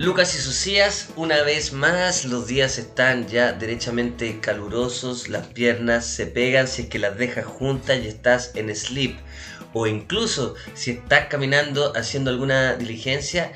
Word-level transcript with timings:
Lucas 0.00 0.34
y 0.34 0.38
Socias, 0.38 1.10
una 1.16 1.42
vez 1.42 1.74
más, 1.74 2.24
los 2.24 2.46
días 2.46 2.78
están 2.78 3.28
ya 3.28 3.52
derechamente 3.52 4.40
calurosos, 4.40 5.28
las 5.28 5.48
piernas 5.48 6.06
se 6.06 6.24
pegan 6.24 6.68
si 6.68 6.82
es 6.82 6.88
que 6.88 6.98
las 6.98 7.18
dejas 7.18 7.44
juntas 7.44 8.00
y 8.02 8.08
estás 8.08 8.52
en 8.54 8.74
sleep. 8.74 9.18
O 9.74 9.86
incluso 9.86 10.54
si 10.72 10.92
estás 10.92 11.26
caminando 11.26 11.92
haciendo 11.94 12.30
alguna 12.30 12.76
diligencia, 12.76 13.52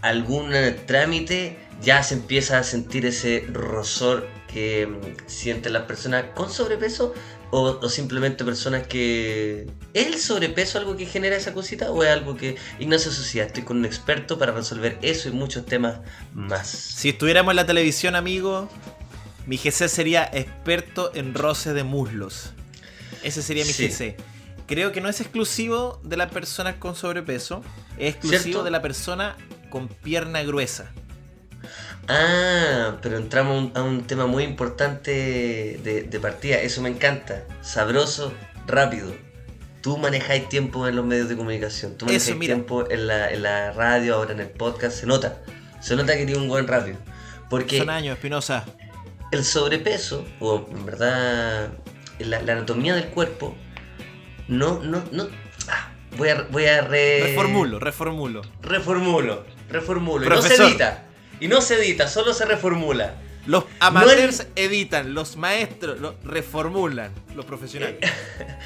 algún 0.00 0.54
trámite, 0.86 1.58
ya 1.82 2.02
se 2.02 2.14
empieza 2.14 2.58
a 2.58 2.64
sentir 2.64 3.04
ese 3.04 3.44
rosor 3.52 4.26
que 4.50 4.86
mm, 4.86 5.26
sienten 5.26 5.74
las 5.74 5.82
personas 5.82 6.24
con 6.34 6.50
sobrepeso 6.50 7.12
o, 7.56 7.88
simplemente 7.88 8.44
personas 8.44 8.86
que... 8.88 9.68
¿Es 9.92 10.06
el 10.08 10.18
sobrepeso 10.18 10.78
algo 10.78 10.96
que 10.96 11.06
genera 11.06 11.36
esa 11.36 11.52
cosita 11.52 11.90
o 11.90 12.02
es 12.02 12.10
algo 12.10 12.36
que... 12.36 12.56
Ignacio 12.80 13.12
Sociedad, 13.12 13.46
estoy 13.46 13.62
con 13.62 13.76
un 13.76 13.84
experto 13.84 14.38
para 14.38 14.50
resolver 14.50 14.98
eso 15.02 15.28
y 15.28 15.32
muchos 15.32 15.64
temas 15.64 16.00
más. 16.32 16.68
Si 16.68 17.10
estuviéramos 17.10 17.52
en 17.52 17.56
la 17.56 17.66
televisión, 17.66 18.16
amigo, 18.16 18.68
mi 19.46 19.56
GC 19.56 19.88
sería 19.88 20.28
experto 20.32 21.12
en 21.14 21.32
roce 21.32 21.72
de 21.72 21.84
muslos. 21.84 22.50
Ese 23.22 23.40
sería 23.40 23.64
mi 23.64 23.72
GC. 23.72 24.16
Creo 24.66 24.90
que 24.90 25.00
no 25.00 25.08
es 25.08 25.20
exclusivo 25.20 26.00
de 26.02 26.16
las 26.16 26.32
personas 26.32 26.76
con 26.76 26.96
sobrepeso, 26.96 27.62
es 27.98 28.16
exclusivo 28.16 28.64
de 28.64 28.72
la 28.72 28.82
persona 28.82 29.36
con 29.70 29.86
pierna 29.86 30.42
gruesa. 30.42 30.90
Ah, 32.08 32.96
pero 33.02 33.16
entramos 33.16 33.70
a 33.74 33.82
un 33.82 34.06
tema 34.06 34.26
muy 34.26 34.44
importante 34.44 35.10
de, 35.82 36.20
partida. 36.20 36.56
Eso 36.58 36.82
me 36.82 36.90
encanta. 36.90 37.44
Sabroso, 37.62 38.32
rápido. 38.66 39.12
Tú 39.80 39.98
manejáis 39.98 40.48
tiempo 40.48 40.88
en 40.88 40.96
los 40.96 41.04
medios 41.04 41.28
de 41.28 41.36
comunicación. 41.36 41.96
Tú 41.96 42.06
manejáis 42.06 42.38
tiempo 42.40 42.88
en 42.90 43.06
la, 43.06 43.72
radio, 43.72 44.16
ahora 44.16 44.32
en 44.32 44.40
el 44.40 44.48
podcast. 44.48 44.98
Se 44.98 45.06
nota. 45.06 45.42
Se 45.80 45.96
nota 45.96 46.16
que 46.16 46.24
tiene 46.24 46.40
un 46.40 46.48
buen 46.48 46.66
rápido. 46.66 46.96
Porque 47.50 47.78
Son 47.78 47.90
años, 47.90 48.16
Espinosa. 48.16 48.64
El 49.30 49.44
sobrepeso, 49.44 50.24
o 50.40 50.66
en 50.70 50.86
verdad 50.86 51.70
la, 52.18 52.38
anatomía 52.38 52.94
del 52.94 53.06
cuerpo, 53.06 53.54
no, 54.48 54.80
no, 54.82 55.02
no. 55.12 55.28
Ah, 55.68 55.90
voy 56.16 56.28
a, 56.28 56.46
voy 56.50 56.66
a 56.66 56.82
reformulo, 56.82 57.78
reformulo. 57.80 58.42
Reformulo, 58.62 59.44
reformulo. 59.68 60.26
Y 60.26 60.28
no 60.28 60.42
se 60.42 60.54
edita. 60.54 61.04
Y 61.40 61.48
no 61.48 61.60
se 61.60 61.76
edita, 61.76 62.08
solo 62.08 62.32
se 62.32 62.44
reformula. 62.44 63.14
Los 63.46 63.64
amateurs 63.78 64.46
editan, 64.56 65.12
los 65.12 65.36
maestros 65.36 66.00
lo 66.00 66.14
reformulan, 66.24 67.12
los 67.34 67.44
profesionales. 67.44 67.98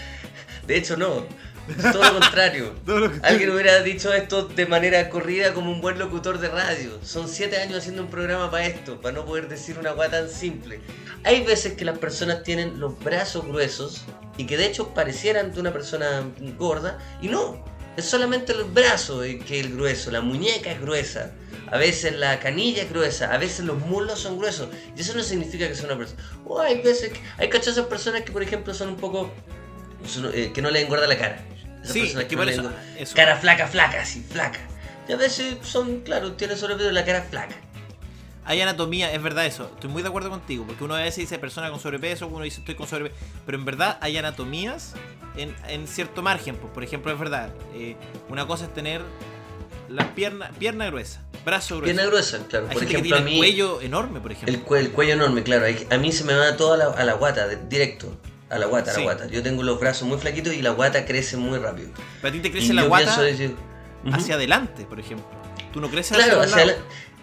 de 0.66 0.76
hecho, 0.76 0.96
no. 0.96 1.26
Todo 1.92 2.02
lo 2.02 2.20
contrario. 2.20 2.74
Alguien 3.22 3.50
hubiera 3.50 3.82
dicho 3.82 4.12
esto 4.12 4.44
de 4.44 4.66
manera 4.66 5.10
corrida 5.10 5.52
como 5.52 5.70
un 5.70 5.80
buen 5.80 5.98
locutor 5.98 6.38
de 6.38 6.48
radio. 6.48 6.98
Son 7.02 7.28
siete 7.28 7.58
años 7.58 7.78
haciendo 7.78 8.02
un 8.02 8.08
programa 8.08 8.50
para 8.50 8.66
esto, 8.66 9.00
para 9.00 9.14
no 9.14 9.26
poder 9.26 9.48
decir 9.48 9.78
una 9.78 9.90
guay 9.92 10.10
tan 10.10 10.30
simple. 10.30 10.80
Hay 11.24 11.44
veces 11.44 11.74
que 11.74 11.84
las 11.84 11.98
personas 11.98 12.42
tienen 12.42 12.80
los 12.80 12.98
brazos 13.00 13.44
gruesos 13.44 14.04
y 14.38 14.46
que 14.46 14.56
de 14.56 14.66
hecho 14.66 14.94
parecieran 14.94 15.52
de 15.52 15.60
una 15.60 15.72
persona 15.72 16.22
gorda 16.56 16.98
y 17.20 17.28
no. 17.28 17.62
Es 17.96 18.06
solamente 18.06 18.52
el 18.52 18.64
brazo 18.64 19.20
que 19.20 19.60
es 19.60 19.66
el 19.66 19.74
grueso, 19.74 20.10
la 20.10 20.20
muñeca 20.20 20.70
es 20.70 20.80
gruesa 20.80 21.32
a 21.70 21.78
veces 21.78 22.16
la 22.16 22.38
canilla 22.40 22.82
es 22.82 22.90
gruesa, 22.90 23.32
a 23.32 23.38
veces 23.38 23.64
los 23.64 23.78
muslos 23.78 24.20
son 24.20 24.38
gruesos. 24.38 24.68
Y 24.96 25.00
eso 25.00 25.14
no 25.14 25.22
significa 25.22 25.68
que 25.68 25.74
sea 25.74 25.86
una 25.86 25.96
persona. 25.96 26.22
O 26.44 26.60
hay 26.60 26.80
veces, 26.82 27.12
que, 27.12 27.20
hay 27.36 27.48
cachazos 27.48 27.86
personas 27.86 28.22
que, 28.22 28.32
por 28.32 28.42
ejemplo, 28.42 28.74
son 28.74 28.88
un 28.90 28.96
poco. 28.96 29.32
Eh, 30.32 30.52
que 30.54 30.62
no 30.62 30.70
le 30.70 30.82
engorda 30.82 31.06
la 31.06 31.18
cara. 31.18 31.44
sí, 31.82 32.14
que, 32.14 33.04
Cara 33.14 33.36
flaca, 33.36 33.66
flaca, 33.66 34.02
así, 34.02 34.20
flaca. 34.22 34.60
Y 35.08 35.12
a 35.12 35.16
veces 35.16 35.56
son, 35.62 36.00
claro, 36.00 36.32
tiene 36.32 36.56
sobrepeso 36.56 36.90
la 36.92 37.04
cara 37.04 37.22
flaca. 37.22 37.56
Hay 38.44 38.60
anatomía, 38.62 39.12
es 39.12 39.22
verdad 39.22 39.44
eso. 39.44 39.70
Estoy 39.74 39.90
muy 39.90 40.02
de 40.02 40.08
acuerdo 40.08 40.30
contigo. 40.30 40.64
Porque 40.66 40.84
uno 40.84 40.94
a 40.94 41.00
veces 41.00 41.16
dice 41.16 41.38
persona 41.38 41.70
con 41.70 41.80
sobrepeso, 41.80 42.28
uno 42.28 42.44
dice 42.44 42.60
estoy 42.60 42.74
con 42.74 42.86
sobrepeso. 42.86 43.14
Pero 43.44 43.58
en 43.58 43.64
verdad 43.64 43.98
hay 44.00 44.16
anatomías 44.16 44.94
en, 45.36 45.86
cierto 45.86 46.22
margen. 46.22 46.56
Pues, 46.56 46.72
por 46.72 46.82
ejemplo, 46.82 47.12
es 47.12 47.18
verdad. 47.18 47.50
Eh, 47.74 47.96
una 48.28 48.46
cosa 48.46 48.64
es 48.64 48.74
tener 48.74 49.02
la 49.88 50.14
pierna, 50.14 50.50
pierna 50.58 50.86
gruesa, 50.86 51.22
brazo 51.44 51.76
grueso. 51.76 51.94
Pierna 51.94 52.10
gruesa, 52.10 52.38
claro. 52.48 52.68
por 52.68 52.82
ejemplo, 52.82 53.16
a 53.16 53.20
mí, 53.20 53.32
el 53.32 53.38
cuello 53.38 53.80
enorme, 53.80 54.20
por 54.20 54.32
ejemplo. 54.32 54.76
El, 54.76 54.90
cuello 54.92 55.14
enorme, 55.14 55.42
claro. 55.42 55.66
A 55.90 55.98
mí 55.98 56.12
se 56.12 56.24
me 56.24 56.34
va 56.34 56.56
todo 56.56 56.74
a 56.74 56.76
la, 56.76 56.86
a 56.86 57.04
la 57.04 57.14
guata, 57.14 57.46
directo. 57.48 58.16
A 58.50 58.58
la 58.58 58.66
guata, 58.66 58.92
a 58.92 58.94
la 58.94 59.02
guata. 59.02 59.26
Yo 59.26 59.42
tengo 59.42 59.62
los 59.62 59.78
brazos 59.78 60.08
muy 60.08 60.18
flaquitos 60.18 60.54
y 60.54 60.62
la 60.62 60.70
guata 60.70 61.04
crece 61.04 61.36
muy 61.36 61.58
rápido. 61.58 61.90
Pero 62.22 62.28
a 62.28 62.32
ti 62.32 62.40
te 62.40 62.50
crece 62.50 62.72
la 62.72 62.84
guata 62.84 63.20
hacia 64.12 64.34
adelante, 64.34 64.84
por 64.84 64.98
ejemplo. 65.00 65.26
Tú 65.72 65.80
no 65.80 65.90
creces 65.90 66.16
claro, 66.16 66.40
hacia, 66.40 66.62
hacia 66.62 66.76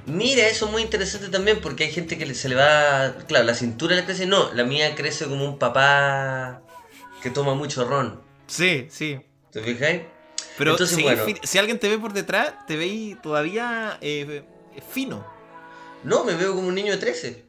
Mira, 0.05 0.47
eso 0.47 0.67
es 0.67 0.71
muy 0.71 0.83
interesante 0.83 1.29
también 1.29 1.59
porque 1.61 1.85
hay 1.85 1.91
gente 1.91 2.17
que 2.17 2.31
se 2.35 2.47
le 2.47 2.55
va. 2.55 3.15
Claro, 3.27 3.43
la 3.45 3.55
cintura 3.55 3.95
le 3.95 4.05
crece. 4.05 4.27
No, 4.27 4.53
la 4.53 4.63
mía 4.63 4.93
crece 4.93 5.25
como 5.25 5.45
un 5.45 5.57
papá 5.57 6.61
que 7.23 7.31
toma 7.31 7.55
mucho 7.55 7.85
ron. 7.85 8.21
Sí, 8.45 8.87
sí. 8.91 9.19
¿Te 9.51 9.61
fijáis? 9.61 10.01
Pero 10.57 10.77
si, 10.77 11.57
alguien 11.57 11.79
te 11.79 11.89
ve 11.89 11.97
por 11.97 12.13
detrás, 12.13 12.65
te 12.65 12.77
ve 12.77 13.17
todavía 13.21 13.97
eh, 14.01 14.43
fino. 14.89 15.25
No, 16.03 16.23
me 16.23 16.35
veo 16.35 16.55
como 16.55 16.67
un 16.67 16.75
niño 16.75 16.91
de 16.93 16.97
13. 16.97 17.45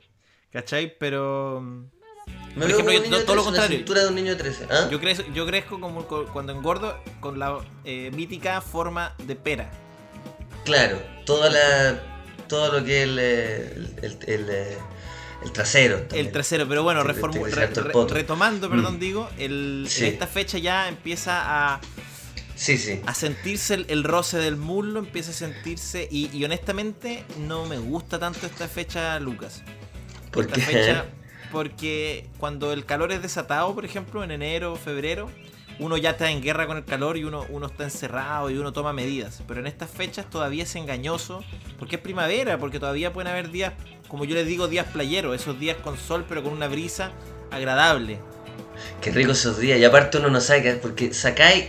¿Cachai? 0.53 0.97
Pero. 0.99 1.61
Me 2.57 2.67
veo 2.67 2.79
como 2.79 2.89
un 2.89 2.95
niño 2.95 3.03
de 3.03 3.09
13, 3.09 3.25
todo 3.25 3.37
lo 3.37 3.45
contrario. 3.45 3.85
La 3.87 4.03
de 4.03 4.09
un 4.09 4.15
niño 4.15 4.31
de 4.31 4.37
13. 4.37 4.67
¿ah? 4.71 4.89
Yo, 4.91 4.99
crezco, 4.99 5.25
yo 5.33 5.47
crezco 5.47 5.81
como 5.81 6.07
cuando 6.07 6.53
engordo 6.53 6.99
con 7.21 7.39
la 7.39 7.59
eh, 7.85 8.11
mítica 8.15 8.61
forma 8.61 9.15
de 9.25 9.37
pera. 9.37 9.71
Claro, 10.65 11.01
toda 11.25 11.51
la, 11.51 12.03
todo 12.49 12.81
lo 12.81 12.85
que 12.85 13.03
es 13.03 13.09
el, 13.09 13.19
el, 13.19 14.19
el, 14.27 14.51
el 15.43 15.53
trasero. 15.53 16.05
El 16.13 16.33
trasero, 16.33 16.67
pero 16.69 16.83
bueno, 16.83 17.03
retomando, 17.05 18.71
perdón, 18.71 18.97
mm. 18.97 18.99
digo, 18.99 19.29
el, 19.39 19.89
en 19.97 20.05
esta 20.05 20.27
fecha 20.27 20.59
ya 20.59 20.89
empieza 20.89 21.43
a 21.45 21.81
Sí, 22.57 22.79
sí. 22.79 23.01
A 23.07 23.15
sentirse 23.15 23.75
el, 23.87 24.03
roce 24.03 24.39
del 24.39 24.57
muslo, 24.57 24.99
empieza 24.99 25.31
a 25.31 25.35
sentirse. 25.35 26.09
Y, 26.11 26.43
honestamente, 26.43 27.25
no 27.47 27.67
me 27.67 27.79
gusta 27.79 28.19
tanto 28.19 28.47
esta 28.47 28.67
fecha, 28.67 29.21
Lucas. 29.21 29.63
¿Por 30.33 30.47
esta 30.47 30.61
Fecha, 30.61 31.05
porque 31.53 32.27
cuando 32.39 32.73
el 32.73 32.85
calor 32.85 33.13
es 33.13 33.23
desatado, 33.23 33.75
por 33.75 33.85
ejemplo, 33.85 34.25
en 34.25 34.31
enero, 34.31 34.77
febrero, 34.77 35.31
uno 35.79 35.97
ya 35.97 36.11
está 36.11 36.31
en 36.31 36.43
guerra 36.43 36.67
con 36.67 36.79
el 36.79 36.85
calor 36.85 37.17
y 37.17 37.25
uno, 37.25 37.47
uno 37.51 37.67
está 37.67 37.85
encerrado 37.85 38.51
y 38.51 38.57
uno 38.57 38.73
toma 38.73 38.93
medidas. 38.93 39.43
Pero 39.47 39.61
en 39.61 39.67
estas 39.67 39.91
fechas 39.91 40.29
todavía 40.29 40.65
es 40.65 40.75
engañoso, 40.77 41.45
porque 41.79 41.97
es 41.97 42.03
primavera, 42.03 42.59
porque 42.59 42.81
todavía 42.81 43.13
pueden 43.13 43.31
haber 43.31 43.51
días, 43.51 43.75
como 44.09 44.25
yo 44.25 44.35
les 44.35 44.47
digo, 44.47 44.69
días 44.69 44.87
playeros, 44.87 45.35
esos 45.35 45.61
días 45.61 45.77
con 45.83 45.99
sol, 45.99 46.25
pero 46.29 46.43
con 46.43 46.53
una 46.53 46.69
brisa 46.69 47.13
agradable. 47.51 48.19
Qué 49.01 49.11
rico 49.11 49.33
esos 49.33 49.59
días, 49.59 49.79
y 49.79 49.85
aparte 49.85 50.19
uno 50.19 50.31
no 50.31 50.41
sabe, 50.41 50.75
porque 50.77 51.13
sacáis 51.13 51.67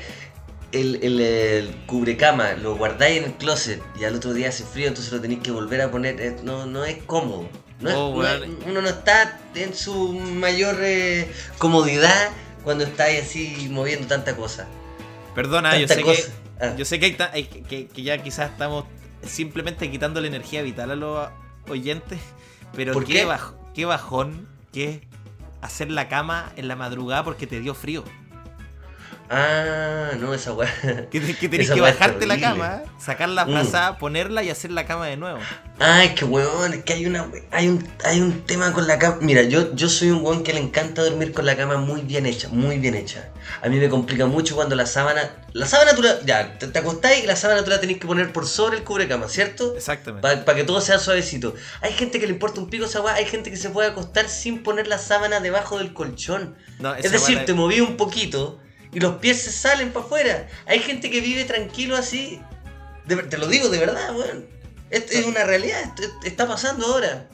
el, 0.72 1.04
el, 1.04 1.76
cubrecama, 1.86 2.54
lo 2.54 2.76
guardáis 2.76 3.20
en 3.20 3.24
el 3.26 3.34
closet 3.34 3.82
y 4.00 4.04
al 4.04 4.16
otro 4.16 4.34
día 4.34 4.50
hace 4.50 4.64
frío, 4.64 4.88
entonces 4.88 5.12
lo 5.14 5.22
tenéis 5.22 5.42
que 5.42 5.52
volver 5.52 5.82
a 5.82 5.92
poner. 5.92 6.38
No, 6.44 6.66
no 6.66 6.86
es 6.86 6.98
cómodo. 7.04 7.50
No 7.80 8.10
uno 8.10 8.82
no 8.82 8.90
está 8.90 9.40
en 9.54 9.76
su 9.76 10.14
mayor 10.14 10.78
eh, 10.82 11.32
comodidad 11.60 12.32
cuando 12.64 12.84
estáis 12.84 13.24
así 13.24 13.70
moviendo 13.72 14.08
tanta 14.08 14.36
cosa. 14.36 14.68
Perdona, 15.36 15.78
yo 15.78 15.88
sé, 15.88 16.04
que, 16.04 16.26
ah. 16.60 16.74
yo 16.76 16.86
sé 16.86 17.00
que, 17.00 17.16
que, 17.16 17.88
que, 17.88 18.04
ya 18.04 18.18
quizás 18.18 18.50
estamos 18.50 18.86
simplemente 19.22 19.92
quitando 19.92 20.20
la 20.22 20.28
energía 20.28 20.64
vital 20.64 20.90
a 20.90 20.96
los 20.96 21.30
oyentes, 21.70 22.20
pero 22.76 23.00
qué, 23.02 23.28
qué 23.76 23.86
bajón 23.86 24.48
que 24.74 25.02
hacer 25.62 25.92
la 25.92 26.08
cama 26.08 26.52
en 26.56 26.68
la 26.68 26.76
madrugada 26.76 27.24
porque 27.24 27.46
te 27.46 27.60
dio 27.60 27.76
frío. 27.76 28.04
Ah, 29.30 30.12
no, 30.20 30.34
esa 30.34 30.54
weá. 30.54 30.74
Que, 31.12 31.20
que 31.20 31.50
tenés 31.50 31.70
que 31.70 31.82
bajarte 31.82 32.26
la 32.26 32.40
cama, 32.40 32.84
sacar 32.98 33.28
la 33.28 33.46
frazada, 33.46 33.94
mm. 33.94 33.98
ponerla 33.98 34.44
y 34.44 34.50
hacer 34.50 34.72
la 34.72 34.86
cama 34.86 35.08
de 35.08 35.18
nuevo. 35.18 35.40
Ay, 35.80 36.16
qué 36.16 36.24
weón, 36.24 36.74
es 36.74 36.84
que 36.84 36.94
hay 36.94 37.06
una 37.06 37.28
hay 37.52 37.68
un, 37.68 37.86
hay 38.06 38.22
un 38.22 38.46
tema 38.46 38.72
con 38.72 38.88
la 38.88 38.98
cama. 38.98 39.18
Mira, 39.22 39.44
yo, 39.44 39.76
yo 39.76 39.90
soy 39.90 40.12
un 40.12 40.24
weón 40.24 40.44
que 40.44 40.54
le 40.54 40.62
encanta 40.62 41.04
dormir 41.04 41.34
con 41.34 41.46
la 41.46 41.58
cama 41.58 41.78
muy 41.78 42.02
bien 42.02 42.26
hecha, 42.26 42.48
muy 42.50 42.78
bien 42.78 42.96
hecha. 42.96 43.30
A 43.62 43.68
mí 43.68 43.78
me 43.78 43.90
complica 43.90 44.26
mucho 44.28 44.56
cuando 44.56 44.76
la 44.76 44.86
sábana. 44.86 45.30
La 45.52 45.66
sábana 45.66 45.94
tú 45.94 46.04
la, 46.04 46.22
Ya, 46.22 46.58
te, 46.58 46.78
acostáis 46.78 47.24
y 47.24 47.28
la 47.28 47.36
sábana 47.36 47.64
tú 47.64 47.70
la 47.70 47.82
tenés 47.82 47.98
que 47.98 48.08
poner 48.08 48.32
por 48.32 48.48
sobre 48.48 48.78
el 48.78 48.84
cubrecama, 48.84 49.28
¿cierto? 49.28 49.76
Exactamente. 49.76 50.22
Para 50.22 50.56
que 50.56 50.64
todo 50.64 50.80
sea 50.80 51.00
suavecito. 51.00 51.54
Hay 51.82 51.92
gente 51.94 52.20
que 52.20 52.28
le 52.28 52.34
importa 52.34 52.62
un 52.62 52.70
pico 52.70 52.86
esa 52.86 53.02
weá, 53.02 53.16
hay 53.16 53.26
gente 53.26 53.52
que 53.52 53.58
se 53.58 53.70
puede 53.70 53.90
acostar 53.90 54.30
sin 54.30 54.64
poner 54.64 54.88
la 54.88 54.98
sábana 54.98 55.42
debajo 55.42 55.80
del 55.80 55.94
colchón. 55.94 56.56
es 56.98 57.12
decir, 57.12 57.44
te 57.46 57.54
moví 57.54 57.82
un 57.82 57.98
poquito 57.98 58.60
y 58.98 59.00
los 59.00 59.18
pies 59.18 59.44
se 59.44 59.52
salen 59.52 59.94
para 59.94 60.08
afuera. 60.08 60.48
Hay 60.66 60.80
gente 60.80 61.12
que 61.12 61.22
vive 61.22 61.44
tranquilo 61.46 61.96
así. 61.96 62.42
te 63.06 63.38
lo 63.38 63.46
digo 63.46 63.70
de 63.70 63.78
verdad, 63.78 64.16
weón. 64.16 64.48
Esto 64.90 65.14
es 65.14 65.24
una 65.24 65.44
realidad, 65.44 65.84
esto 65.84 66.02
está 66.24 66.48
pasando 66.48 66.88
ahora. 66.88 67.28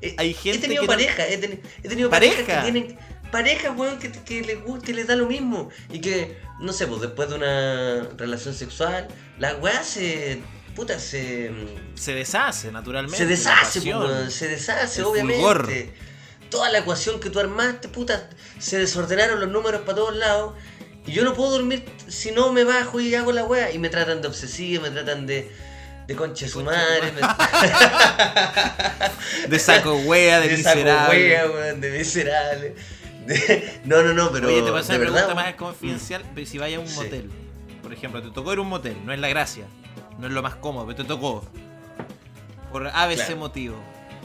Eh, 0.00 0.14
Hay 0.16 0.32
gente 0.32 0.60
he 0.60 0.60
tenido 0.62 0.86
pareja, 0.86 1.28
he, 1.28 1.36
tenido 1.36 2.08
pareja 2.08 2.46
que 2.46 2.62
tienen 2.62 2.98
parejas, 3.30 3.76
weón, 3.76 3.98
que, 3.98 4.12
que 4.12 4.40
les 4.40 4.64
gusta 4.64 4.92
y 4.92 4.94
les 4.94 5.06
da 5.06 5.14
lo 5.14 5.26
mismo. 5.26 5.68
Y 5.90 6.00
que, 6.00 6.38
no 6.58 6.72
sé, 6.72 6.86
pues 6.86 7.02
después 7.02 7.28
de 7.28 7.34
una 7.34 8.08
relación 8.16 8.54
sexual, 8.54 9.06
la 9.38 9.56
weá 9.56 9.84
se 9.84 10.40
puta, 10.74 10.98
se... 10.98 11.52
Se 11.96 12.14
deshace, 12.14 12.72
naturalmente. 12.72 13.18
Se 13.18 13.26
deshace, 13.26 13.82
se 14.30 14.48
deshace, 14.48 15.02
obviamente. 15.02 15.92
Toda 16.48 16.70
la 16.70 16.78
ecuación 16.78 17.20
que 17.20 17.28
tú 17.28 17.40
armaste, 17.40 17.88
puta, 17.88 18.30
se 18.58 18.78
desordenaron 18.78 19.40
los 19.40 19.50
números 19.50 19.82
para 19.82 19.96
todos 19.96 20.16
lados. 20.16 20.54
Y 21.06 21.12
yo 21.12 21.24
no 21.24 21.34
puedo 21.34 21.50
dormir 21.50 21.84
si 22.08 22.32
no 22.32 22.52
me 22.52 22.64
bajo 22.64 23.00
y 23.00 23.14
hago 23.14 23.32
la 23.32 23.44
wea. 23.44 23.72
Y 23.72 23.78
me 23.78 23.88
tratan 23.88 24.22
de 24.22 24.28
obsesivo, 24.28 24.82
me 24.82 24.90
tratan 24.90 25.26
de 25.26 25.50
de 26.06 26.16
concha 26.16 26.48
su 26.48 26.62
madre. 26.62 27.12
de 29.48 29.58
saco 29.58 29.96
wea, 29.96 30.40
de, 30.40 30.48
de 30.48 30.56
miserable. 30.56 30.92
Saco 30.92 31.12
wea, 31.12 31.50
weón, 31.50 31.80
de 31.80 31.90
miserable. 31.90 32.74
No, 33.84 34.02
no, 34.02 34.12
no, 34.12 34.30
pero. 34.30 34.48
Oye, 34.48 34.62
te 34.62 34.70
pasa 34.70 34.96
una 34.96 35.02
pregunta 35.02 35.34
más 35.34 35.54
confidencial. 35.54 36.22
Mm. 36.34 36.44
Si 36.44 36.58
vayas 36.58 36.78
a 36.78 36.82
un 36.82 36.94
motel, 36.94 37.30
por 37.82 37.92
ejemplo, 37.92 38.22
te 38.22 38.30
tocó 38.30 38.52
ir 38.52 38.58
a 38.58 38.62
un 38.62 38.68
motel, 38.68 38.96
no 39.04 39.12
es 39.12 39.18
la 39.18 39.28
gracia, 39.28 39.64
no 40.18 40.26
es 40.26 40.32
lo 40.32 40.42
más 40.42 40.56
cómodo, 40.56 40.86
pero 40.86 40.96
te 40.96 41.04
tocó. 41.04 41.44
Por 42.70 42.88
ABC 42.88 43.36
motivo. 43.36 43.76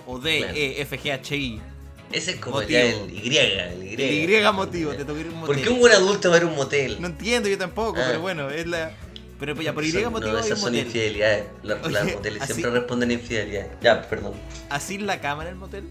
O 0.08 0.18
D, 0.18 0.40
E, 0.40 0.82
F, 0.82 1.00
G, 1.00 1.14
H, 1.14 1.38
I. 1.38 1.62
Ese 2.12 2.32
es 2.32 2.38
como 2.38 2.62
el 2.62 2.70
Y, 2.70 2.76
el 2.76 3.14
Y. 3.14 4.02
El 4.02 4.30
Y 4.30 4.54
motivo, 4.54 4.94
te 4.94 5.06
tocó 5.06 5.20
ir 5.20 5.28
a 5.28 5.30
un 5.30 5.40
motel. 5.40 5.56
¿Por 5.56 5.64
qué 5.64 5.70
un 5.70 5.80
buen 5.80 5.94
adulto 5.94 6.30
va 6.30 6.36
a 6.36 6.38
ir 6.40 6.44
a 6.44 6.48
un 6.48 6.56
motel? 6.56 6.98
No 7.00 7.08
entiendo, 7.08 7.50
yo 7.50 7.58
tampoco, 7.58 8.00
ah. 8.00 8.06
pero 8.08 8.22
bueno, 8.22 8.50
es 8.50 8.66
la. 8.68 8.92
Pero 9.40 9.60
ya 9.62 9.74
por 9.74 9.86
Y 9.86 9.92
motivo. 9.92 10.34
No, 10.34 10.40
esas 10.40 10.60
son 10.60 10.76
infidelidades. 10.76 11.46
Las, 11.64 11.80
moteles 11.82 12.44
siempre 12.46 12.72
responden 12.72 13.12
infidelidades. 13.12 13.72
Ya, 13.82 14.02
perdón. 14.10 14.34
¿Así 14.70 14.98
la 14.98 15.22
cama 15.22 15.44
en 15.44 15.50
el 15.50 15.56
motel? 15.56 15.90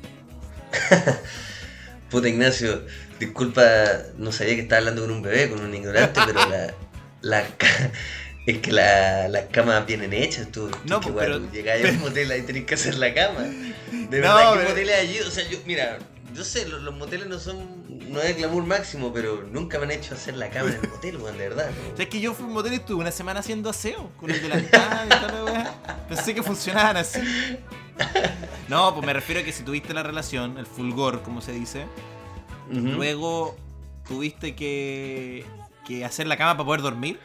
Puta 2.10 2.28
Ignacio, 2.28 2.84
disculpa, 3.18 3.62
no 4.16 4.32
sabía 4.32 4.54
que 4.54 4.62
estaba 4.62 4.78
hablando 4.78 5.02
con 5.02 5.10
un 5.10 5.22
bebé, 5.22 5.50
con 5.50 5.60
un 5.60 5.74
ignorante, 5.74 6.20
pero 6.26 6.48
la, 6.48 6.74
la 7.20 7.44
es 8.48 8.58
que 8.60 8.72
la, 8.72 9.28
las 9.28 9.44
camas 9.46 9.84
vienen 9.84 10.14
hechas, 10.14 10.50
tú. 10.50 10.70
No, 10.84 11.00
que, 11.00 11.10
pero, 11.12 11.38
llegáis 11.52 11.84
a 11.84 11.90
un 11.90 12.00
motel 12.00 12.32
y 12.34 12.42
tenés 12.42 12.64
que 12.64 12.74
hacer 12.74 12.94
la 12.96 13.12
cama. 13.12 13.40
De 13.42 14.20
verdad, 14.20 14.54
no, 14.54 14.60
¿qué 14.60 14.68
moteles 14.68 14.98
allí? 14.98 15.20
O 15.20 15.30
sea, 15.30 15.46
yo, 15.46 15.58
mira, 15.66 15.98
yo 16.34 16.44
sé, 16.44 16.66
los, 16.66 16.94
moteles 16.94 17.26
no 17.26 17.38
son. 17.38 17.86
No 18.10 18.22
es 18.22 18.38
glamour 18.38 18.64
máximo, 18.64 19.12
pero 19.12 19.42
nunca 19.52 19.78
me 19.78 19.84
han 19.84 19.90
hecho 19.90 20.14
hacer 20.14 20.34
la 20.34 20.48
cama 20.48 20.70
en 20.70 20.76
el 20.76 20.88
motel, 20.88 21.16
weón, 21.18 21.36
de 21.36 21.48
verdad. 21.50 21.70
O 21.92 21.96
sea, 21.96 22.04
es 22.04 22.10
que 22.10 22.20
yo 22.20 22.32
fui 22.32 22.46
a 22.46 22.48
un 22.48 22.54
motel 22.54 22.72
y 22.72 22.76
estuve 22.76 22.96
una 23.02 23.10
semana 23.10 23.40
haciendo 23.40 23.68
aseo 23.68 24.10
con 24.16 24.30
el 24.30 24.40
delantal 24.40 25.06
y 25.06 25.10
tal, 25.10 25.44
weón. 25.44 25.64
Pensé 26.08 26.34
que 26.34 26.42
funcionaban 26.42 26.96
así. 26.96 27.20
No, 28.68 28.94
pues 28.94 29.04
me 29.04 29.14
refiero 29.14 29.40
a 29.40 29.44
que 29.44 29.50
si 29.50 29.62
tuviste 29.62 29.94
la 29.94 30.02
relación, 30.02 30.58
el 30.58 30.66
fulgor, 30.66 31.22
como 31.22 31.40
se 31.40 31.52
dice, 31.52 31.86
luego 32.70 33.56
tuviste 34.06 34.54
que, 34.54 35.46
que 35.86 36.04
hacer 36.04 36.26
la 36.26 36.36
cama 36.36 36.52
para 36.52 36.66
poder 36.66 36.82
dormir. 36.82 37.18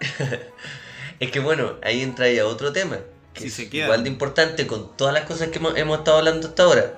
es 1.20 1.30
que 1.30 1.40
bueno, 1.40 1.74
ahí 1.82 2.02
entra 2.02 2.30
ya 2.30 2.46
otro 2.46 2.72
tema. 2.72 2.98
Que 3.34 3.46
es 3.46 3.58
igual 3.58 4.02
de 4.02 4.08
importante 4.08 4.66
con 4.66 4.96
todas 4.96 5.12
las 5.12 5.24
cosas 5.24 5.48
que 5.48 5.58
hemos, 5.58 5.76
hemos 5.76 5.98
estado 5.98 6.18
hablando 6.18 6.48
hasta 6.48 6.62
ahora. 6.62 6.94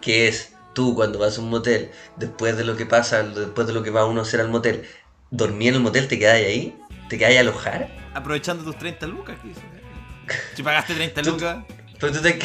Que 0.00 0.28
es 0.28 0.52
tú 0.74 0.94
cuando 0.94 1.18
vas 1.18 1.38
a 1.38 1.40
un 1.40 1.50
motel, 1.50 1.90
después 2.16 2.56
de 2.56 2.64
lo 2.64 2.76
que 2.76 2.86
pasa, 2.86 3.22
después 3.22 3.66
de 3.66 3.72
lo 3.72 3.82
que 3.82 3.90
va 3.90 4.04
uno 4.04 4.20
a 4.20 4.22
hacer 4.22 4.40
al 4.40 4.48
motel, 4.48 4.84
dormir 5.30 5.70
en 5.70 5.76
el 5.76 5.80
motel, 5.80 6.06
te 6.06 6.18
quedas 6.18 6.34
ahí, 6.34 6.76
te 7.08 7.18
quedas 7.18 7.36
a 7.36 7.40
alojar. 7.40 7.88
Aprovechando 8.14 8.62
tus 8.62 8.78
30 8.78 9.06
lucas, 9.06 9.38
Si 10.54 10.62
pagaste 10.62 10.94
30 10.94 11.22
lucas. 11.22 11.64
Pero 11.98 12.12
tú 12.12 12.20
te 12.20 12.38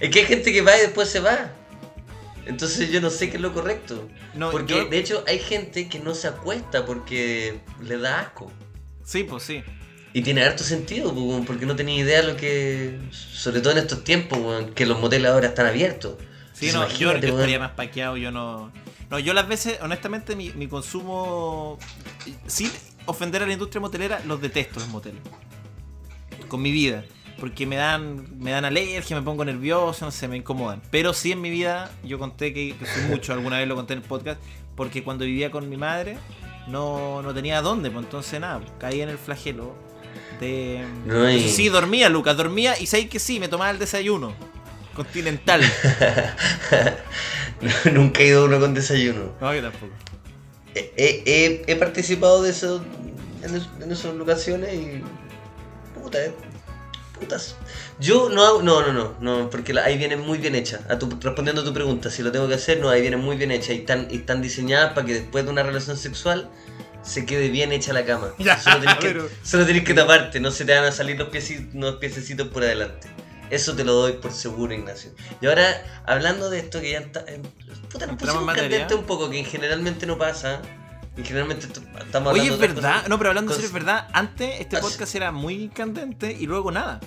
Es 0.00 0.10
que 0.10 0.20
hay 0.20 0.26
gente 0.26 0.52
que 0.52 0.62
va 0.62 0.76
y 0.76 0.80
después 0.80 1.08
se 1.08 1.20
va. 1.20 1.52
Entonces 2.46 2.90
yo 2.90 3.00
no 3.00 3.10
sé 3.10 3.30
qué 3.30 3.36
es 3.36 3.42
lo 3.42 3.52
correcto. 3.52 4.08
porque 4.50 4.84
de 4.84 4.98
hecho 4.98 5.22
hay 5.28 5.38
gente 5.38 5.88
que 5.88 6.00
no 6.00 6.14
se 6.14 6.28
acuesta 6.28 6.84
porque 6.84 7.60
le 7.80 7.98
da 7.98 8.20
asco. 8.20 8.50
Sí, 9.04 9.24
pues 9.24 9.42
sí. 9.42 9.62
Y 10.12 10.22
tiene 10.22 10.42
harto 10.42 10.64
sentido, 10.64 11.14
porque 11.46 11.66
no 11.66 11.76
tenía 11.76 11.96
idea 11.96 12.22
lo 12.22 12.36
que. 12.36 12.98
Sobre 13.10 13.60
todo 13.60 13.72
en 13.72 13.78
estos 13.78 14.02
tiempos, 14.02 14.38
que 14.74 14.86
los 14.86 15.00
moteles 15.00 15.30
ahora 15.30 15.48
están 15.48 15.66
abiertos. 15.66 16.16
Sí, 16.52 16.70
no, 16.72 16.88
yo, 16.88 17.12
estaría 17.12 17.58
más 17.58 17.72
paqueado, 17.72 18.16
yo 18.16 18.32
no. 18.32 18.72
No, 19.08 19.18
yo 19.18 19.34
las 19.34 19.48
veces, 19.48 19.78
honestamente, 19.82 20.34
mi, 20.34 20.50
mi 20.50 20.66
consumo. 20.66 21.78
Sin 22.46 22.70
ofender 23.06 23.42
a 23.42 23.46
la 23.46 23.52
industria 23.52 23.80
motelera, 23.80 24.20
los 24.26 24.40
detesto 24.40 24.80
los 24.80 24.88
moteles. 24.88 25.20
Con 26.48 26.60
mi 26.62 26.72
vida 26.72 27.04
porque 27.40 27.66
me 27.66 27.76
dan 27.76 28.38
me 28.38 28.50
dan 28.50 28.64
alergia, 28.66 29.16
me 29.16 29.22
pongo 29.22 29.44
nervioso, 29.44 30.04
no 30.04 30.10
sé, 30.10 30.28
me 30.28 30.36
incomodan. 30.36 30.82
Pero 30.90 31.14
sí 31.14 31.32
en 31.32 31.40
mi 31.40 31.50
vida, 31.50 31.90
yo 32.04 32.18
conté 32.18 32.52
que, 32.52 32.76
que 32.76 32.84
fui 32.84 33.02
mucho, 33.04 33.32
alguna 33.32 33.58
vez 33.58 33.66
lo 33.66 33.74
conté 33.74 33.94
en 33.94 34.00
el 34.00 34.04
podcast, 34.04 34.40
porque 34.76 35.02
cuando 35.02 35.24
vivía 35.24 35.50
con 35.50 35.68
mi 35.68 35.76
madre 35.76 36.18
no, 36.70 37.22
no 37.22 37.34
tenía 37.34 37.62
dónde, 37.62 37.90
pues 37.90 38.04
entonces 38.04 38.40
nada, 38.40 38.60
caí 38.78 39.00
en 39.00 39.08
el 39.08 39.18
flagelo 39.18 39.74
de... 40.40 40.84
Sí, 41.48 41.68
dormía, 41.68 42.08
Lucas, 42.08 42.36
dormía 42.36 42.78
y 42.78 42.86
sabéis 42.86 43.10
que 43.10 43.18
sí, 43.18 43.40
me 43.40 43.48
tomaba 43.48 43.70
el 43.70 43.78
desayuno. 43.78 44.34
Continental. 44.94 45.62
Nunca 47.92 48.20
he 48.20 48.26
ido 48.26 48.46
uno 48.46 48.58
con 48.58 48.74
desayuno. 48.74 49.32
No, 49.40 49.54
yo 49.54 49.62
tampoco. 49.62 49.92
He, 50.74 51.62
he, 51.66 51.76
participado 51.76 52.42
de 52.42 52.50
eso 52.50 52.84
en, 53.42 53.82
en 53.82 53.92
esas 53.92 54.14
locaciones 54.14 54.74
y... 54.74 55.02
Puta, 56.00 56.24
eh 56.24 56.32
yo 57.98 58.28
no 58.30 58.44
hago. 58.44 58.62
No, 58.62 58.80
no, 58.80 58.92
no, 58.92 59.14
no, 59.20 59.50
porque 59.50 59.78
ahí 59.78 59.98
viene 59.98 60.16
muy 60.16 60.38
bien 60.38 60.54
hecha. 60.54 60.80
A 60.88 60.98
tu, 60.98 61.08
respondiendo 61.20 61.62
a 61.62 61.64
tu 61.64 61.72
pregunta, 61.72 62.10
si 62.10 62.22
lo 62.22 62.32
tengo 62.32 62.48
que 62.48 62.54
hacer, 62.54 62.80
no, 62.80 62.88
ahí 62.88 63.00
viene 63.00 63.16
muy 63.16 63.36
bien 63.36 63.50
hecha. 63.50 63.72
Y 63.72 63.78
están, 63.78 64.08
y 64.10 64.16
están 64.16 64.42
diseñadas 64.42 64.92
para 64.92 65.06
que 65.06 65.14
después 65.14 65.44
de 65.44 65.50
una 65.50 65.62
relación 65.62 65.96
sexual 65.96 66.50
se 67.02 67.26
quede 67.26 67.48
bien 67.48 67.72
hecha 67.72 67.92
la 67.92 68.04
cama. 68.04 68.32
solo, 69.42 69.66
tenés 69.66 69.84
que, 69.84 69.94
taparte, 69.94 70.40
no 70.40 70.50
se 70.50 70.64
te 70.64 70.74
van 70.74 70.84
a 70.84 70.92
salir 70.92 71.18
los, 71.18 71.28
piecitos, 71.28 71.74
los 71.74 71.96
piececitos 71.96 72.48
por 72.48 72.62
adelante. 72.62 73.08
Eso 73.50 73.74
te 73.74 73.84
lo 73.84 73.94
doy 73.94 74.12
por 74.12 74.32
seguro, 74.32 74.72
Ignacio. 74.72 75.10
Y 75.40 75.46
ahora, 75.46 76.02
hablando 76.06 76.50
de 76.50 76.60
esto 76.60 76.80
que 76.80 76.92
ya 76.92 77.00
está. 77.00 77.24
Eh, 77.26 77.42
puta, 77.90 78.06
nos 78.06 78.16
pusimos 78.16 78.44
un 78.94 79.04
poco, 79.04 79.28
que 79.28 79.42
generalmente 79.44 80.06
no 80.06 80.18
pasa. 80.18 80.62
Y 81.16 81.24
generalmente 81.24 81.66
estamos 81.66 82.32
Oye, 82.32 82.48
es 82.48 82.58
verdad. 82.58 83.06
No, 83.08 83.18
pero 83.18 83.30
hablando 83.30 83.50
de 83.50 83.56
serio, 83.56 83.68
es 83.68 83.72
verdad. 83.72 84.08
Antes 84.12 84.60
este 84.60 84.78
podcast 84.78 85.14
era 85.14 85.32
muy 85.32 85.68
candente 85.68 86.36
y 86.38 86.46
luego 86.46 86.70
nada. 86.70 87.00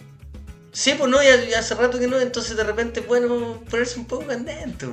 Sí, 0.71 0.95
pues 0.97 1.09
no, 1.09 1.21
ya, 1.21 1.59
hace 1.59 1.75
rato 1.75 2.00
que 2.00 2.07
no, 2.07 2.19
entonces 2.19 2.57
de 2.57 2.63
repente 2.63 3.01
bueno 3.01 3.61
ponerse 3.69 4.00
un 4.00 4.05
poco 4.05 4.25
candente. 4.25 4.88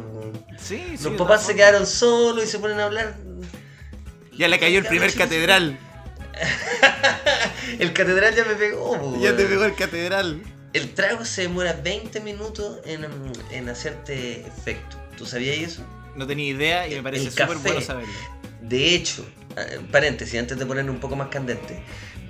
Sí, 0.58 0.82
sí, 0.96 1.04
Los 1.04 1.14
papás 1.14 1.46
se 1.46 1.54
quedaron 1.54 1.86
solos 1.86 2.44
y 2.44 2.46
se 2.46 2.58
ponen 2.58 2.78
a 2.80 2.84
hablar. 2.84 3.16
Ya 4.36 4.48
le 4.48 4.58
cayó 4.58 4.78
el 4.78 4.86
primer 4.86 5.12
catedral. 5.14 5.78
el 7.78 7.92
catedral 7.92 8.34
ya 8.34 8.44
me 8.44 8.54
pegó. 8.54 9.18
Ya 9.20 9.34
te 9.34 9.46
pegó 9.46 9.64
el 9.64 9.74
catedral. 9.74 10.42
El 10.72 10.92
trago 10.94 11.24
se 11.24 11.42
demora 11.42 11.72
20 11.72 12.20
minutos 12.20 12.78
en, 12.84 13.06
en 13.50 13.68
hacerte 13.68 14.46
efecto. 14.46 14.98
¿Tú 15.16 15.26
sabías 15.26 15.56
eso? 15.56 15.82
No 16.14 16.26
tenía 16.26 16.46
idea 16.46 16.88
y 16.88 16.94
me 16.94 17.02
parece 17.02 17.30
súper 17.30 17.56
bueno 17.56 17.80
saberlo. 17.80 18.12
De 18.70 18.94
hecho, 18.94 19.26
eh, 19.56 19.80
paréntesis, 19.90 20.38
antes 20.38 20.56
de 20.56 20.64
ponerlo 20.64 20.92
un 20.92 21.00
poco 21.00 21.16
más 21.16 21.26
candente. 21.26 21.82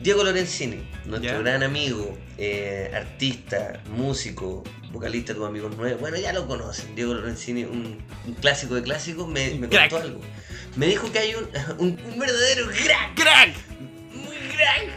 Diego 0.02 0.24
Lorenzini, 0.24 0.82
nuestro 1.04 1.40
gran 1.40 1.62
amigo, 1.62 2.16
eh, 2.38 2.90
artista, 2.94 3.82
músico, 3.94 4.64
vocalista, 4.90 5.34
tus 5.34 5.46
amigos 5.46 5.76
nuevos, 5.76 6.00
bueno, 6.00 6.16
ya 6.16 6.32
lo 6.32 6.46
conocen. 6.46 6.94
Diego 6.94 7.12
Lorenzini, 7.12 7.64
un, 7.64 8.02
clásico 8.40 8.74
de 8.74 8.82
clásicos, 8.82 9.28
me, 9.28 9.50
me 9.56 9.68
contó 9.68 9.98
algo. 9.98 10.22
Me 10.76 10.86
dijo 10.86 11.12
que 11.12 11.18
hay 11.18 11.34
un, 11.78 12.00
un, 12.00 12.18
verdadero 12.18 12.68
crack. 12.68 13.14
¡Crack! 13.16 13.54
Muy 14.14 14.36
crack. 14.56 14.88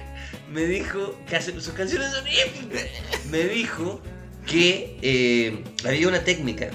Me 0.50 0.66
dijo 0.66 1.14
que 1.28 1.42
sus 1.42 1.74
canciones 1.74 2.14
son 2.14 2.26
épicas. 2.26 2.86
Me 3.30 3.44
dijo 3.44 4.02
que 4.46 4.98
eh, 5.02 5.62
había 5.86 6.08
una 6.08 6.24
técnica, 6.24 6.70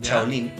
Shaolin 0.00 0.52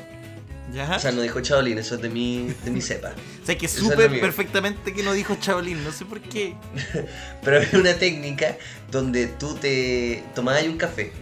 o 0.73 0.99
sea, 0.99 1.13
no 1.13 1.21
dijo 1.21 1.41
Chaolín, 1.41 1.79
eso 1.79 1.97
es 1.97 2.03
de 2.03 2.09
mi, 2.09 2.55
de 2.65 2.71
mi 2.71 2.81
cepa. 2.81 3.13
o 3.43 3.47
sea, 3.47 3.57
que 3.57 3.69
supe 3.69 4.09
perfectamente 4.09 4.93
que 4.95 5.03
no 5.03 5.13
dijo 5.13 5.37
Chaolín, 5.37 5.85
no 5.85 5.93
sé 5.93 6.05
por 6.05 6.21
qué. 6.21 6.57
Pero 7.43 7.59
había 7.59 7.79
una 7.79 7.95
técnica 7.95 8.57
donde 8.91 9.27
tú 9.27 9.55
te 9.55 10.23
tomabas 10.35 10.65
un 10.65 10.79
café. 10.79 11.13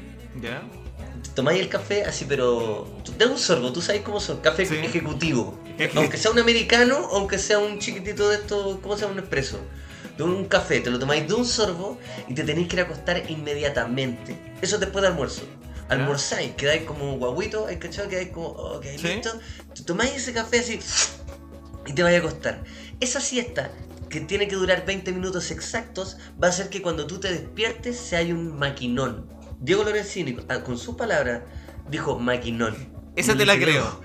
¿Ya? 0.40 0.62
Tomáis 1.34 1.60
el 1.60 1.68
café 1.68 2.04
así, 2.04 2.24
pero. 2.28 2.88
De 3.16 3.26
un 3.26 3.38
sorbo, 3.38 3.72
tú 3.72 3.80
sabes 3.80 4.02
cómo 4.02 4.20
son. 4.20 4.40
Café 4.40 4.62
ejecutivo. 4.62 5.58
aunque 5.94 6.16
sea 6.16 6.32
un 6.32 6.38
americano, 6.38 7.08
aunque 7.12 7.38
sea 7.38 7.58
un 7.58 7.78
chiquitito 7.78 8.28
de 8.28 8.36
estos. 8.36 8.78
¿Cómo 8.80 8.96
se 8.96 9.02
llama? 9.02 9.14
Un 9.14 9.20
expreso. 9.20 9.60
De 10.16 10.24
un 10.24 10.46
café, 10.46 10.80
te 10.80 10.90
lo 10.90 10.98
tomáis 10.98 11.28
de 11.28 11.34
un 11.34 11.44
sorbo 11.44 11.98
y 12.28 12.34
te 12.34 12.42
tenéis 12.42 12.68
que 12.68 12.76
ir 12.76 12.80
a 12.80 12.84
acostar 12.84 13.22
inmediatamente. 13.30 14.36
Eso 14.60 14.78
después 14.78 15.02
de 15.02 15.08
almuerzo 15.08 15.42
almorzáis, 15.90 16.54
quedáis 16.54 16.84
como 16.84 17.18
guaguito, 17.18 17.66
hay 17.66 17.78
cachado, 17.78 18.08
quedáis 18.08 18.30
como, 18.30 18.48
ok, 18.48 18.84
listo. 19.02 19.38
Tomáis 19.84 20.14
ese 20.14 20.32
café 20.32 20.60
así 20.60 20.80
y 21.86 21.92
te 21.92 22.02
vais 22.02 22.16
a 22.16 22.18
acostar. 22.20 22.62
Esa 23.00 23.20
siesta, 23.20 23.70
que 24.08 24.20
tiene 24.20 24.48
que 24.48 24.54
durar 24.54 24.86
20 24.86 25.12
minutos 25.12 25.50
exactos, 25.50 26.16
va 26.42 26.46
a 26.46 26.50
hacer 26.50 26.68
que 26.68 26.80
cuando 26.80 27.06
tú 27.06 27.18
te 27.18 27.30
despiertes 27.30 27.96
se 27.98 28.16
haya 28.16 28.34
un 28.34 28.58
maquinón. 28.58 29.28
Diego 29.58 29.84
Lorenzini, 29.84 30.36
ah, 30.48 30.62
con 30.62 30.78
sus 30.78 30.96
palabras, 30.96 31.42
dijo 31.90 32.18
maquinón. 32.18 32.76
Esa 33.16 33.36
te 33.36 33.44
la 33.44 33.56
creo. 33.56 34.00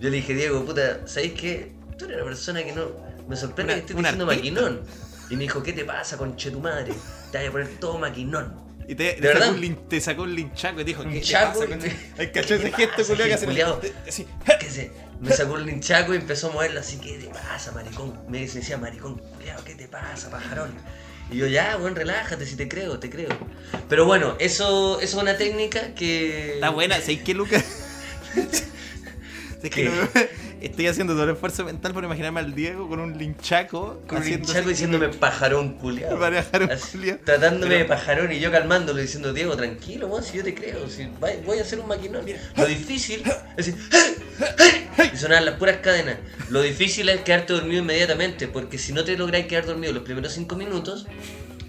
Yo 0.00 0.10
le 0.10 0.16
dije, 0.16 0.34
Diego, 0.34 0.64
puta, 0.64 1.06
¿sabéis 1.06 1.32
qué? 1.34 1.74
Tú 1.96 2.04
eres 2.04 2.18
una 2.18 2.26
persona 2.26 2.62
que 2.62 2.72
no. 2.72 2.86
Me 3.28 3.36
sorprende 3.36 3.74
que 3.74 3.80
estés 3.80 3.96
diciendo 3.96 4.26
maquinón. 4.26 4.82
Y 5.30 5.36
me 5.36 5.42
dijo, 5.42 5.62
¿qué 5.62 5.72
te 5.72 5.84
pasa, 5.84 6.16
conche 6.16 6.50
tu 6.50 6.60
madre? 6.60 6.92
Te 7.30 7.38
voy 7.38 7.46
a 7.46 7.52
poner 7.52 7.68
todo 7.78 7.98
maquinón. 7.98 8.67
Y 8.88 8.94
te, 8.94 9.04
¿De 9.16 9.20
verdad? 9.20 9.42
sacó 9.46 9.54
un, 9.54 9.60
lin- 9.60 9.88
te 9.88 10.00
sacó 10.00 10.22
un 10.22 10.34
linchaco 10.34 10.80
y 10.80 10.84
te 10.84 10.88
dijo, 10.88 11.02
Un 11.02 11.12
¿qué 11.12 11.20
te 11.20 11.26
chaco, 11.26 11.60
pasa, 11.60 11.66
¿Qué 12.32 12.40
ese 12.40 12.58
te 12.58 12.72
gesto, 12.72 13.04
que 13.28 13.34
hace 13.34 13.46
así. 14.08 14.26
que 14.58 14.70
se 14.70 14.90
me 15.20 15.30
sacó 15.30 15.56
el 15.58 15.66
linchaco 15.66 16.14
y 16.14 16.16
empezó 16.16 16.48
a 16.48 16.52
moverlo 16.54 16.80
así, 16.80 16.96
¿qué 16.96 17.18
te 17.18 17.26
pasa, 17.26 17.70
maricón? 17.72 18.18
Me 18.28 18.40
decía, 18.46 18.78
maricón, 18.78 19.18
culiao, 19.18 19.62
¿qué 19.62 19.74
te 19.74 19.88
pasa, 19.88 20.30
pajarón? 20.30 20.70
Y 21.30 21.36
yo, 21.36 21.46
ya, 21.46 21.76
bueno, 21.76 21.96
relájate, 21.96 22.46
si 22.46 22.56
te 22.56 22.66
creo, 22.66 22.98
te 22.98 23.10
creo. 23.10 23.28
Pero 23.90 24.06
bueno, 24.06 24.36
eso, 24.38 24.98
eso 25.00 25.18
es 25.18 25.22
una 25.22 25.36
técnica 25.36 25.94
que... 25.94 26.54
Está 26.54 26.70
buena, 26.70 26.98
¿sabes 27.00 27.20
qué, 27.22 27.34
Lucas? 27.34 27.62
Es 29.62 29.70
que 29.70 29.70
¿Qué? 29.70 29.84
no 29.84 29.92
me- 30.14 30.28
estoy 30.60 30.86
haciendo 30.88 31.12
todo 31.14 31.24
el 31.24 31.30
esfuerzo 31.30 31.64
mental 31.64 31.92
por 31.92 32.04
imaginarme 32.04 32.40
al 32.40 32.54
Diego 32.54 32.88
con 32.88 33.00
un 33.00 33.16
linchaco. 33.18 34.00
Con 34.06 34.18
un 34.18 34.24
linchaco 34.24 34.68
diciéndome 34.68 35.08
pajarón, 35.08 35.74
culiao. 35.74 36.10
Tratándome 37.24 37.66
Pero- 37.68 37.78
de 37.78 37.84
pajarón 37.84 38.32
y 38.32 38.40
yo 38.40 38.50
calmándolo 38.50 39.00
diciendo, 39.00 39.32
Diego, 39.32 39.56
tranquilo, 39.56 40.06
weón, 40.08 40.22
si 40.24 40.36
yo 40.38 40.44
te 40.44 40.54
creo, 40.54 40.88
si 40.88 41.08
voy 41.44 41.58
a 41.58 41.62
hacer 41.62 41.80
un 41.80 41.88
maquinón. 41.88 42.24
Lo 42.56 42.66
difícil 42.66 43.22
es 43.56 43.66
decir, 43.66 43.76
y 45.12 45.16
sonar 45.16 45.42
las 45.42 45.54
puras 45.56 45.78
cadenas. 45.78 46.16
Lo 46.50 46.60
difícil 46.62 47.08
es 47.08 47.20
quedarte 47.22 47.52
dormido 47.52 47.82
inmediatamente, 47.82 48.48
porque 48.48 48.78
si 48.78 48.92
no 48.92 49.04
te 49.04 49.16
lográis 49.16 49.46
quedar 49.46 49.66
dormido 49.66 49.92
los 49.92 50.02
primeros 50.02 50.32
cinco 50.32 50.56
minutos, 50.56 51.06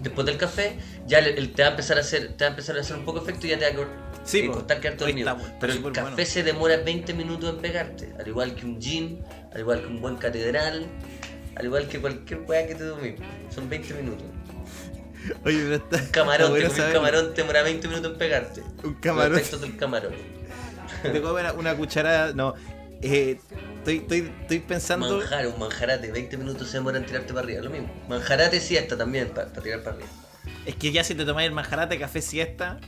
después 0.02 0.26
del 0.26 0.38
café, 0.38 0.78
ya 1.06 1.20
el, 1.20 1.38
el- 1.38 1.52
te 1.54 1.62
va 1.62 1.70
a 1.70 1.72
empezar 1.72 1.98
a 1.98 2.02
hacer, 2.02 2.30
te 2.38 2.44
va 2.44 2.48
a 2.48 2.52
empezar 2.52 2.78
a 2.78 2.82
hacer 2.82 2.96
un 2.98 3.06
poco 3.06 3.22
efecto 3.22 3.46
y 3.48 3.50
ya 3.52 3.60
te 3.60 3.66
va 3.66 3.72
a 3.72 3.76
Sí, 4.24 4.44
po. 4.44 4.54
costar 4.54 4.80
bu- 4.80 5.42
está 5.42 5.58
Pero 5.60 5.74
el 5.74 5.82
café 5.92 6.02
bueno. 6.12 6.26
se 6.26 6.44
demora 6.44 6.78
20 6.78 7.14
minutos 7.14 7.50
en 7.56 7.62
pegarte, 7.62 8.14
al 8.20 8.28
igual 8.28 8.54
que 8.56 8.66
un 8.66 8.82
gin, 8.82 9.24
al 9.54 9.60
igual 9.62 9.82
que 9.82 9.88
un 9.88 10.02
buen 10.02 10.16
catedral, 10.18 10.86
al 11.56 11.66
igual 11.66 11.88
que 11.88 12.00
cualquier 12.00 12.42
weá 12.42 12.68
que 12.68 12.76
te 12.76 12.84
dormís. 12.84 13.16
Son 13.54 13.70
20 13.70 13.94
minutos. 13.96 14.26
Oye, 15.46 15.58
pero 15.64 15.76
está. 15.76 15.98
Un 15.98 16.06
camarón, 16.12 16.50
bueno 16.52 16.70
te 16.70 16.82
un 16.82 16.92
camarón, 16.94 17.34
te 17.34 17.42
demora 17.42 17.64
20 17.64 17.88
minutos 17.88 18.12
en 18.14 18.18
pegarte. 18.18 18.64
Un 18.84 18.94
camarón. 18.96 19.32
Los 19.32 19.40
efectos 19.42 19.62
del 19.62 19.78
camarón. 19.78 20.14
Te 21.04 21.22
comes 21.22 21.54
una, 21.58 21.76
cucharada. 21.76 22.34
No. 22.34 22.56
Eh, 23.02 23.40
estoy, 23.78 23.98
estoy, 23.98 24.32
estoy 24.42 24.60
pensando. 24.60 25.18
Manjar, 25.18 25.48
un 25.48 25.60
manjarate, 25.60 26.12
20 26.12 26.38
minutos 26.38 26.68
se 26.70 26.78
demora 26.78 26.98
en 26.98 27.06
tirarte 27.06 27.34
para 27.34 27.46
arriba, 27.46 27.62
lo 27.62 27.70
mismo. 27.70 27.90
Manjarate 28.10 28.60
siesta 28.60 28.98
también, 28.98 29.30
para 29.30 29.52
tirar 29.52 29.82
para 29.84 29.96
arriba. 29.98 30.10
Es 30.66 30.76
que 30.76 30.92
ya 30.92 31.04
si 31.04 31.16
te 31.16 31.26
tomáis 31.26 31.48
el 31.48 31.54
manjarate, 31.54 31.98
café, 32.00 32.22
siesta. 32.22 32.80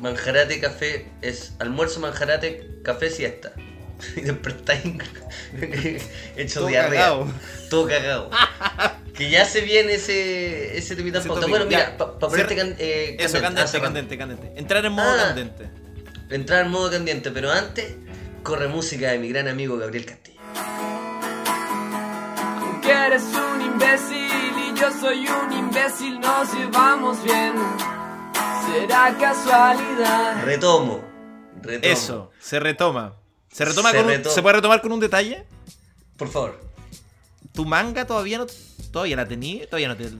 Manjarate, 0.00 0.60
café, 0.60 1.06
es 1.22 1.52
almuerzo, 1.58 2.00
manjarate, 2.00 2.68
café, 2.82 3.10
siesta. 3.10 3.52
Y 4.16 4.22
después 4.22 4.54
estáis 4.54 4.82
hecho 6.36 6.60
Todo 6.60 6.68
diarrea. 6.68 7.00
cagado. 7.00 7.28
Todo 7.68 7.86
cagado. 7.86 8.30
que 9.14 9.28
ya 9.28 9.44
se 9.44 9.60
viene 9.60 9.94
ese, 9.94 10.78
ese 10.78 10.96
temita. 10.96 11.20
Bueno, 11.20 11.66
mira, 11.66 11.98
para 11.98 12.18
ponerte 12.18 12.54
Cierra- 12.54 12.68
can- 12.70 12.76
eh, 12.78 13.16
Eso, 13.18 13.40
candente, 13.40 13.40
candente, 13.42 13.60
ah, 13.62 13.66
cerrando. 13.66 14.00
candente, 14.00 14.18
candente. 14.18 14.58
Entrar 14.60 14.86
en 14.86 14.92
modo 14.92 15.10
Ah. 15.10 15.24
candente. 15.26 15.70
Entrar 16.30 16.64
en 16.64 16.70
modo 16.70 16.90
candente, 16.90 17.30
pero 17.30 17.52
antes 17.52 17.94
corre 18.42 18.68
música 18.68 19.10
de 19.10 19.18
mi 19.18 19.28
gran 19.28 19.48
amigo 19.48 19.76
Gabriel 19.76 20.06
Castillo. 20.06 20.40
Aunque 22.62 22.90
eres 22.90 23.22
un 23.24 23.60
imbécil 23.60 24.52
y 24.74 24.80
yo 24.80 24.90
soy 24.98 25.26
un 25.28 25.52
imbécil, 25.52 26.18
nos 26.20 26.54
llevamos 26.54 27.22
bien. 27.22 27.52
Será 28.66 29.16
casualidad. 29.18 30.44
Retomo. 30.44 31.00
Retomo. 31.62 31.92
Eso, 31.92 32.30
se 32.40 32.60
retoma. 32.60 33.14
¿Se 33.52 33.64
retoma 33.64 33.90
Se 33.90 33.96
con 33.96 34.06
un- 34.06 34.12
retoma. 34.12 34.34
¿Se 34.34 34.42
puede 34.42 34.56
retomar 34.56 34.80
con 34.80 34.92
un 34.92 35.00
detalle? 35.00 35.44
Por 36.16 36.28
favor. 36.28 36.60
¿Tu 37.52 37.64
manga 37.64 38.06
todavía 38.06 38.38
no 38.38 38.46
todavía 38.92 39.16
la 39.16 39.26
tenía? 39.26 39.66
Todavía 39.66 39.88
no 39.88 39.96
te. 39.96 40.10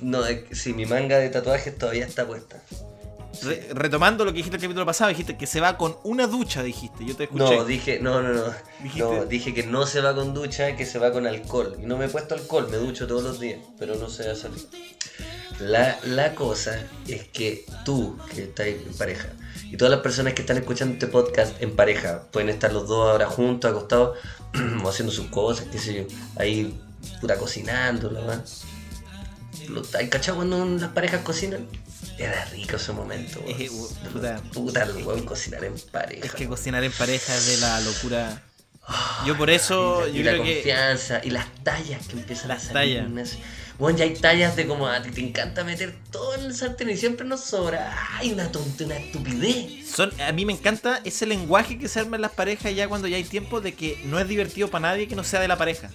No, 0.00 0.26
es 0.26 0.58
sí, 0.58 0.72
mi 0.74 0.84
manga 0.86 1.18
de 1.18 1.28
tatuajes 1.28 1.76
todavía 1.78 2.04
está 2.06 2.26
puesta. 2.26 2.60
Re- 3.42 3.68
retomando 3.72 4.24
lo 4.24 4.32
que 4.32 4.38
dijiste 4.38 4.56
el 4.56 4.62
capítulo 4.62 4.84
pasado, 4.84 5.08
dijiste 5.08 5.36
que 5.36 5.46
se 5.46 5.60
va 5.60 5.78
con 5.78 5.96
una 6.04 6.26
ducha, 6.26 6.62
dijiste. 6.62 7.04
Yo 7.04 7.16
te 7.16 7.24
escuché. 7.24 7.56
No, 7.56 7.64
dije, 7.64 7.98
no, 8.00 8.20
no, 8.22 8.32
no. 8.34 8.42
No, 8.96 9.24
dije 9.26 9.54
que 9.54 9.62
no 9.64 9.86
se 9.86 10.00
va 10.00 10.14
con 10.14 10.34
ducha, 10.34 10.76
que 10.76 10.84
se 10.86 10.98
va 10.98 11.12
con 11.12 11.26
alcohol. 11.26 11.76
Y 11.82 11.86
no 11.86 11.96
me 11.96 12.04
he 12.06 12.08
puesto 12.08 12.34
alcohol, 12.34 12.68
me 12.70 12.76
ducho 12.76 13.06
todos 13.06 13.22
los 13.22 13.40
días, 13.40 13.60
pero 13.78 13.94
no 13.96 14.08
se 14.10 14.26
va 14.26 14.32
a 14.32 14.36
salir. 14.36 14.66
La, 15.60 15.98
la 16.04 16.34
cosa 16.34 16.82
es 17.06 17.28
que 17.28 17.64
tú, 17.84 18.18
que 18.34 18.42
estás 18.44 18.66
en 18.66 18.82
pareja, 18.98 19.28
y 19.70 19.76
todas 19.76 19.92
las 19.92 20.00
personas 20.00 20.34
que 20.34 20.42
están 20.42 20.56
escuchando 20.56 20.94
este 20.94 21.06
podcast 21.06 21.60
en 21.62 21.76
pareja, 21.76 22.24
pueden 22.32 22.48
estar 22.48 22.72
los 22.72 22.88
dos 22.88 23.10
ahora 23.10 23.26
juntos, 23.26 23.70
acostados, 23.70 24.18
o 24.84 24.88
haciendo 24.88 25.12
sus 25.12 25.26
cosas, 25.28 25.66
qué 25.70 25.78
sé 25.78 25.94
yo, 25.94 26.02
ahí, 26.36 26.78
puta, 27.20 27.36
cocinando, 27.38 28.10
la 28.10 28.20
verdad. 28.20 28.44
¿Hay 29.98 30.08
cachado 30.08 30.38
cuando 30.38 30.64
las 30.64 30.90
parejas 30.90 31.20
cocinan? 31.22 31.66
Era 32.22 32.44
rico 32.46 32.76
ese 32.76 32.92
momento, 32.92 33.40
weón. 33.40 33.60
Eh, 33.60 33.70
puta. 34.12 34.40
Puta, 34.52 34.82
el 34.84 35.04
weón 35.04 35.24
cocinar 35.24 35.64
en 35.64 35.74
pareja. 35.90 36.24
Es 36.26 36.32
que 36.32 36.46
cocinar 36.48 36.84
en 36.84 36.92
pareja 36.92 37.34
es 37.34 37.46
de 37.46 37.56
la 37.58 37.80
locura. 37.80 38.42
Yo 39.26 39.36
por 39.36 39.48
eso, 39.50 40.06
y 40.08 40.22
la, 40.22 40.32
yo 40.32 40.36
y 40.36 40.38
la 40.38 40.44
que. 40.44 40.54
confianza 40.54 41.20
y 41.22 41.30
las 41.30 41.46
tallas 41.62 42.06
que 42.08 42.14
empiezan 42.18 42.48
Las 42.48 42.64
a 42.70 42.72
salir. 42.72 43.04
tallas. 43.04 43.38
Bueno, 43.78 43.98
ya 43.98 44.04
hay 44.04 44.14
tallas 44.14 44.54
de 44.54 44.66
como 44.66 44.86
a 44.86 45.02
ti 45.02 45.10
te 45.10 45.20
encanta 45.20 45.64
meter 45.64 45.96
todo 46.10 46.34
en 46.34 46.42
el 46.44 46.54
sartén 46.54 46.90
y 46.90 46.96
siempre 46.96 47.26
nos 47.26 47.40
sobra. 47.40 47.96
Ay, 48.18 48.32
una 48.32 48.50
tonta, 48.52 48.84
una 48.84 48.96
estupidez. 48.96 49.88
Son, 49.88 50.12
a 50.20 50.30
mí 50.32 50.44
me 50.44 50.52
encanta 50.52 51.00
ese 51.04 51.26
lenguaje 51.26 51.78
que 51.78 51.88
se 51.88 51.98
arma 52.00 52.16
en 52.16 52.22
las 52.22 52.32
parejas 52.32 52.74
ya 52.74 52.86
cuando 52.88 53.08
ya 53.08 53.16
hay 53.16 53.24
tiempo 53.24 53.60
de 53.60 53.74
que 53.74 54.00
no 54.04 54.18
es 54.20 54.28
divertido 54.28 54.68
para 54.68 54.88
nadie 54.88 55.08
que 55.08 55.16
no 55.16 55.24
sea 55.24 55.40
de 55.40 55.48
la 55.48 55.56
pareja. 55.58 55.90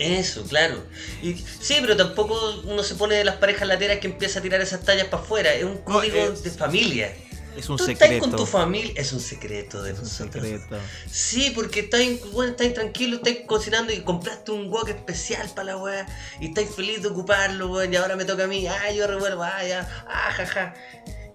Eso, 0.00 0.44
claro. 0.44 0.82
Y 1.22 1.34
sí, 1.34 1.76
pero 1.80 1.96
tampoco 1.96 2.62
uno 2.64 2.82
se 2.82 2.94
pone 2.94 3.16
de 3.16 3.24
las 3.24 3.36
parejas 3.36 3.68
lateras 3.68 3.98
que 3.98 4.06
empieza 4.06 4.38
a 4.38 4.42
tirar 4.42 4.60
esas 4.60 4.82
tallas 4.82 5.06
para 5.08 5.22
afuera. 5.22 5.52
Es 5.54 5.64
un 5.64 5.78
código 5.78 6.16
es- 6.16 6.42
de 6.42 6.50
familia. 6.50 7.12
Es 7.56 7.68
un 7.68 7.76
Tú 7.76 7.82
estás 7.84 7.98
secreto. 7.98 8.20
con 8.28 8.36
tu 8.36 8.46
familia. 8.46 8.92
Es 8.96 9.12
un 9.12 9.20
secreto 9.20 9.82
de 9.82 9.90
Es 9.92 9.98
un 9.98 10.04
nosotros. 10.04 10.44
secreto. 10.44 10.78
Sí, 11.10 11.50
porque 11.54 11.80
estáis, 11.80 12.22
bueno, 12.32 12.52
estáis 12.52 12.72
tranquilo, 12.74 13.16
estáis 13.16 13.40
cocinando 13.46 13.92
y 13.92 14.00
compraste 14.02 14.52
un 14.52 14.70
wok 14.70 14.88
especial 14.88 15.50
para 15.54 15.64
la 15.72 15.76
weá 15.76 16.06
y 16.40 16.46
estáis 16.48 16.70
feliz 16.74 17.02
de 17.02 17.08
ocuparlo, 17.08 17.72
weón, 17.72 17.92
y 17.92 17.96
ahora 17.96 18.14
me 18.16 18.24
toca 18.24 18.44
a 18.44 18.46
mí, 18.46 18.66
ah, 18.68 18.90
yo 18.92 19.06
revuelvo, 19.06 19.42
ah, 19.42 19.62
ya, 19.66 20.04
ah, 20.08 20.30
jaja. 20.32 20.74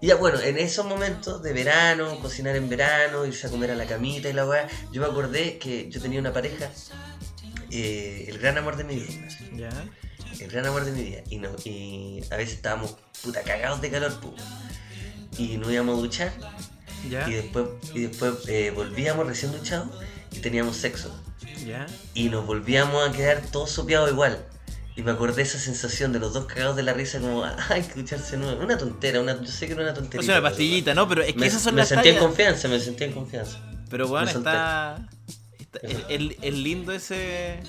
Y 0.00 0.08
ya, 0.08 0.16
bueno, 0.16 0.40
en 0.40 0.58
esos 0.58 0.84
momentos 0.86 1.42
de 1.42 1.52
verano, 1.52 2.18
cocinar 2.20 2.56
en 2.56 2.68
verano, 2.68 3.24
irse 3.26 3.46
a 3.46 3.50
comer 3.50 3.70
a 3.70 3.74
la 3.76 3.86
camita 3.86 4.28
y 4.28 4.32
la 4.32 4.46
weá, 4.46 4.66
yo 4.92 5.02
me 5.02 5.06
acordé 5.06 5.58
que 5.58 5.88
yo 5.90 6.00
tenía 6.00 6.18
una 6.20 6.32
pareja, 6.32 6.70
eh, 7.70 8.26
el 8.28 8.38
gran 8.38 8.58
amor 8.58 8.76
de 8.76 8.84
mi 8.84 8.94
vida, 8.96 9.28
Ya. 9.54 9.70
el 10.40 10.50
gran 10.50 10.66
amor 10.66 10.84
de 10.84 10.92
mi 10.92 11.02
vida, 11.02 11.22
y, 11.30 11.36
no, 11.38 11.50
y 11.64 12.22
a 12.30 12.36
veces 12.36 12.54
estábamos 12.56 12.96
puta 13.22 13.42
cagados 13.42 13.80
de 13.80 13.90
calor, 13.90 14.18
pu, 14.20 14.34
y 15.38 15.56
nos 15.58 15.70
íbamos 15.72 15.98
a 15.98 16.00
duchar 16.02 16.32
Ya. 17.10 17.28
y 17.28 17.34
después, 17.34 17.66
y 17.94 18.00
después 18.02 18.34
eh, 18.48 18.72
volvíamos 18.74 19.26
recién 19.26 19.52
duchados 19.52 19.88
y 20.32 20.38
teníamos 20.40 20.76
sexo. 20.76 21.14
Ya. 21.64 21.86
Y 22.14 22.28
nos 22.28 22.46
volvíamos 22.46 23.08
a 23.08 23.12
quedar 23.12 23.42
todos 23.50 23.70
sopeados 23.70 24.10
igual. 24.10 24.44
Y 24.94 25.02
me 25.02 25.10
acordé 25.10 25.42
esa 25.42 25.58
sensación 25.58 26.12
de 26.12 26.18
los 26.20 26.32
dos 26.32 26.46
cagados 26.46 26.74
de 26.76 26.82
la 26.82 26.92
risa 26.94 27.20
como, 27.20 27.44
ay, 27.68 27.82
que 27.82 28.00
ducharse 28.00 28.36
nuevo. 28.38 28.62
Una 28.64 28.78
tontera, 28.78 29.20
una, 29.20 29.38
yo 29.40 29.46
sé 29.50 29.66
que 29.66 29.72
era 29.74 29.82
una 29.82 29.90
O 29.92 29.94
tontería. 29.94 30.26
sea, 30.26 30.38
una 30.40 30.48
pastillita, 30.48 30.94
¿no? 30.94 31.06
Pero 31.08 31.22
es 31.22 31.34
que 31.34 31.38
me, 31.38 31.46
esas 31.46 31.62
son 31.62 31.74
me 31.74 31.80
las 31.82 31.88
sentí 31.88 32.08
en 32.08 32.14
tallas. 32.14 32.26
confianza, 32.28 32.68
me 32.68 32.80
sentí 32.80 33.04
en 33.04 33.12
confianza. 33.12 33.58
Pero 33.90 34.08
bueno, 34.08 34.26
Me 34.26 34.32
está. 34.32 35.08
Es, 35.82 36.54
lindo 36.54 36.92
ese. 36.92 37.60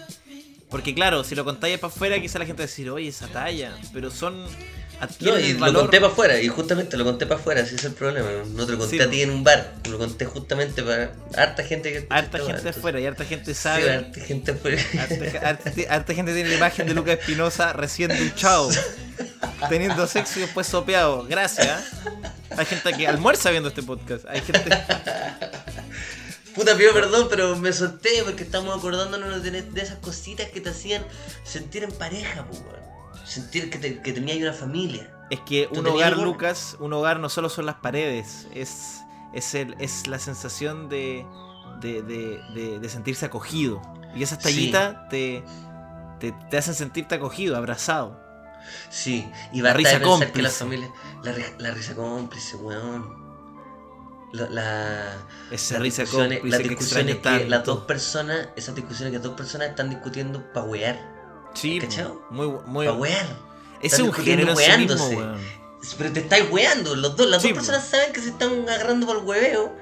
Porque 0.70 0.94
claro, 0.94 1.24
si 1.24 1.34
lo 1.36 1.46
contáis 1.46 1.78
para 1.80 1.94
afuera, 1.94 2.20
quizá 2.20 2.40
la 2.40 2.46
gente 2.46 2.62
va 2.62 2.66
a 2.66 2.68
decir, 2.68 2.90
oye, 2.90 3.08
esa 3.08 3.28
talla. 3.28 3.76
Pero 3.94 4.12
son. 4.12 4.46
No, 5.20 5.38
y 5.38 5.54
lo 5.54 5.74
conté 5.74 6.00
para 6.02 6.12
afuera, 6.12 6.42
y 6.42 6.48
justamente 6.48 6.98
lo 6.98 7.04
conté 7.06 7.28
para 7.28 7.40
afuera, 7.40 7.62
ese 7.62 7.76
es 7.76 7.84
el 7.84 7.94
problema. 7.94 8.30
No 8.56 8.66
te 8.66 8.72
lo 8.72 8.80
conté 8.80 8.96
Sí, 8.98 9.00
a 9.04 9.08
ti 9.08 9.22
en 9.22 9.30
un 9.30 9.44
bar, 9.44 9.76
lo 9.88 10.00
conté 10.00 10.26
justamente 10.26 10.82
para 10.82 11.14
harta 11.36 11.64
gente 11.64 11.92
que 11.94 12.08
Harta 12.10 12.40
gente 12.40 12.54
entonces- 12.54 12.78
afuera 12.78 13.00
y 13.00 13.06
harta 13.06 13.24
gente 13.24 13.54
Sí, 13.54 13.62
sabe. 13.62 13.92
harta 13.94 14.20
gente 14.22 14.52
afuera. 14.54 14.82
Harta, 15.00 15.50
harta- 15.50 15.72
harta 15.94 16.14
gente 16.16 16.34
tiene 16.34 16.50
la 16.50 16.56
imagen 16.56 16.88
de 16.88 16.96
Lucas 16.96 17.20
Espinosa 17.20 17.74
recién 17.74 18.10
duchado, 18.18 18.72
teniendo 19.70 20.08
sexo 20.08 20.40
y 20.40 20.42
después 20.42 20.66
sopeado. 20.66 21.26
Gracias. 21.30 21.92
Hay 22.58 22.66
gente 22.66 22.92
que 22.94 23.08
almuerza 23.08 23.52
viendo 23.52 23.70
este 23.70 23.84
podcast. 23.84 24.26
Hay 24.28 24.42
gente. 24.42 24.68
Puta, 26.58 26.76
pido 26.76 26.92
perdón, 26.94 27.28
pero 27.30 27.56
me 27.56 27.72
solté 27.72 28.24
porque 28.26 28.44
estamos 28.44 28.76
acordándonos 28.78 29.42
de, 29.44 29.62
de 29.62 29.82
esas 29.82 30.00
cositas 30.00 30.50
que 30.50 30.60
te 30.60 30.70
hacían 30.70 31.06
sentir 31.46 31.84
en 31.84 31.92
pareja, 31.94 32.46
pues, 32.48 32.60
weón. 32.62 33.26
Sentir 33.26 33.70
que, 33.70 33.78
te, 33.78 34.02
que 34.02 34.12
tenías 34.12 34.38
una 34.40 34.54
familia. 34.54 35.14
Es 35.30 35.40
que 35.42 35.70
¿Tú 35.72 35.80
un 35.82 35.88
hogar, 35.88 36.14
algo? 36.14 36.26
Lucas, 36.26 36.76
un 36.80 36.92
hogar 36.94 37.20
no 37.20 37.30
solo 37.30 37.50
son 37.50 37.66
las 37.66 37.76
paredes, 37.76 38.48
es, 38.54 39.02
es, 39.34 39.54
el, 39.54 39.76
es 39.80 40.08
la 40.08 40.18
sensación 40.20 40.90
de, 40.90 41.26
de, 41.82 42.02
de- 42.02 42.90
sentirse 42.90 43.26
acogido. 43.26 43.82
Y 44.16 44.24
esas 44.24 44.38
Sí. 44.40 44.44
tallitas 44.46 45.10
te, 45.10 45.44
te, 46.20 46.32
te 46.50 46.58
hacen 46.58 46.74
sentirte 46.74 47.16
acogido, 47.16 47.56
abrazado. 47.58 48.20
Sí, 48.90 49.30
y 49.54 49.58
La 49.62 49.70
basta 49.74 49.78
risa 49.78 49.90
de 49.92 50.00
pensar 50.00 50.02
que 50.02 50.26
cómplice. 50.26 50.42
la 50.42 50.50
familia. 50.50 50.92
La 51.60 51.72
risa 51.72 51.94
cómplice, 51.96 52.56
weón. 52.56 53.27
La, 54.34 54.50
la, 54.50 55.18
las 55.50 55.82
discusiones, 55.82 56.44
las 56.44 56.62
que 56.62 56.68
discusiones 56.70 57.16
extraño 57.16 57.40
que 57.40 57.50
las 57.50 57.64
dos 57.64 57.86
personas, 57.86 58.50
esas 58.56 58.76
discusiones 58.76 59.14
que 59.14 59.20
dos 59.20 59.36
personas 59.36 59.70
están 59.70 59.90
discutiendo 59.90 60.52
pa' 60.54 60.64
wear. 60.64 61.00
Sí, 61.54 61.80
¿cachao? 61.80 62.22
muy, 62.30 62.48
muy, 62.66 62.86
Pa' 62.88 62.94
wear. 62.94 63.26
es 63.82 63.94
están 63.94 64.08
un 64.08 64.14
género 64.14 64.56
sí 64.56 64.72
mismo, 64.78 65.08
weón. 65.08 65.40
Pero 65.98 66.12
te 66.12 66.20
estáis 66.20 66.52
weando, 66.52 66.96
los 66.96 67.16
dos, 67.16 67.28
las 67.30 67.42
Sí, 67.42 67.50
dos 67.50 67.60
personas 67.60 67.88
saben 67.88 68.12
que 68.12 68.20
se 68.22 68.30
están 68.30 68.68
agarrando 68.68 69.08
por 69.08 69.18
el 69.18 69.24
hueveo. 69.24 69.74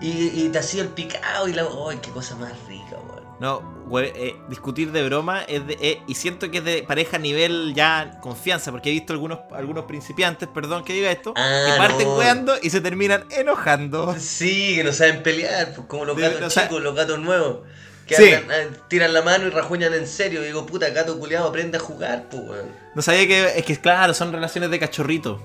Y, 0.00 0.42
y 0.44 0.48
te 0.50 0.58
ha 0.58 0.62
sido 0.62 0.84
el 0.84 0.90
picado 0.90 1.48
y 1.48 1.54
la. 1.54 1.66
¡Ay, 1.88 1.98
qué 2.02 2.10
cosa 2.10 2.36
más 2.36 2.52
rica, 2.68 2.96
weón! 3.08 3.24
No, 3.40 3.62
eh, 3.98 4.36
discutir 4.48 4.92
de 4.92 5.02
broma 5.04 5.42
es 5.42 5.66
de, 5.66 5.76
eh, 5.80 6.02
y 6.06 6.14
siento 6.14 6.50
que 6.50 6.58
es 6.58 6.64
de 6.64 6.82
pareja 6.82 7.16
a 7.16 7.20
nivel 7.20 7.72
ya 7.74 8.18
confianza, 8.20 8.70
porque 8.70 8.90
he 8.90 8.92
visto 8.92 9.12
algunos, 9.12 9.40
algunos 9.54 9.84
principiantes, 9.86 10.48
perdón 10.52 10.84
que 10.84 10.92
diga 10.92 11.10
esto, 11.10 11.32
Ah, 11.36 11.64
que 11.66 11.78
parten 11.78 12.06
no. 12.08 12.16
weando 12.16 12.54
y 12.62 12.70
se 12.70 12.80
terminan 12.80 13.24
enojando. 13.30 14.14
Sí, 14.18 14.76
que 14.76 14.84
no 14.84 14.92
saben 14.92 15.22
pelear, 15.22 15.72
pues 15.74 15.86
como 15.86 16.04
los 16.04 16.16
De- 16.16 16.22
gatos 16.22 16.42
o 16.42 16.50
sea- 16.50 16.64
chicos, 16.68 16.82
los 16.82 16.94
gatos 16.94 17.18
nuevos. 17.18 17.58
Que 18.06 18.14
Sí. 18.14 18.32
andan, 18.32 18.68
ah, 18.72 18.84
tiran 18.88 19.12
la 19.12 19.20
mano 19.22 19.46
y 19.46 19.50
rajuñan 19.50 19.92
en 19.94 20.06
serio. 20.06 20.40
digo, 20.42 20.64
puta, 20.64 20.88
gato 20.90 21.18
culiado, 21.18 21.48
aprende 21.48 21.76
a 21.76 21.80
jugar, 21.80 22.24
pues, 22.30 22.42
weón. 22.42 22.68
No 22.94 23.02
sabía 23.02 23.26
que, 23.28 23.58
es 23.58 23.64
que 23.64 23.76
claro, 23.76 24.14
son 24.14 24.32
relaciones 24.32 24.70
de 24.70 24.78
cachorrito. 24.78 25.42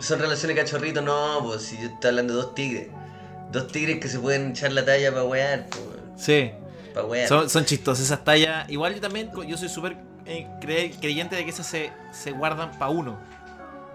Son 0.00 0.18
relaciones 0.18 0.56
cachorritos, 0.56 1.02
no, 1.02 1.40
pues 1.42 1.62
si 1.62 1.76
yo 1.78 1.84
estoy 1.88 2.10
hablando 2.10 2.34
de 2.34 2.42
dos 2.42 2.54
tigres. 2.54 2.88
Dos 3.52 3.68
tigres 3.68 4.00
que 4.00 4.08
se 4.08 4.18
pueden 4.18 4.50
echar 4.50 4.72
la 4.72 4.84
talla 4.84 5.10
para 5.12 5.24
wear, 5.24 5.66
pues, 5.70 5.80
weón. 5.82 6.18
Sí, 6.18 6.50
Wear. 7.02 7.28
son, 7.28 7.50
son 7.50 7.64
chistosas 7.64 8.04
esas 8.06 8.22
tallas. 8.24 8.68
Igual 8.70 8.94
yo 8.94 9.00
también, 9.00 9.30
yo 9.46 9.56
soy 9.56 9.68
súper 9.68 9.96
eh, 10.26 10.46
cre- 10.60 10.96
creyente 11.00 11.34
de 11.36 11.44
que 11.44 11.50
esas 11.50 11.66
se, 11.66 11.92
se 12.12 12.30
guardan 12.30 12.70
para 12.78 12.90
uno. 12.90 13.18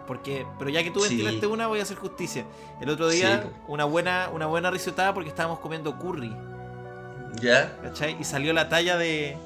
Porque, 0.08 0.46
pero 0.58 0.70
ya 0.72 0.84
que 0.84 0.90
tú 0.92 1.02
Sí. 1.02 1.10
ventilaste 1.18 1.46
una, 1.48 1.68
voy 1.68 1.80
a 1.80 1.84
hacer 1.84 1.96
justicia. 1.98 2.44
El 2.82 2.90
otro 2.90 3.08
día, 3.10 3.44
Sí, 3.44 3.50
una 3.68 3.86
buena 3.86 4.30
una 4.34 4.48
buena 4.48 4.72
risotada 4.72 5.14
porque 5.14 5.30
estábamos 5.30 5.60
comiendo 5.60 5.98
curry. 6.00 6.36
¿Ya? 7.40 7.72
¿Cachai? 7.84 8.18
Y 8.20 8.24
salió 8.24 8.52
la 8.54 8.70
talla 8.70 8.98
de. 8.98 9.38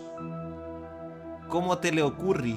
¿Cómo 1.49 1.77
te 1.77 1.91
le 1.91 2.01
ocurre? 2.01 2.55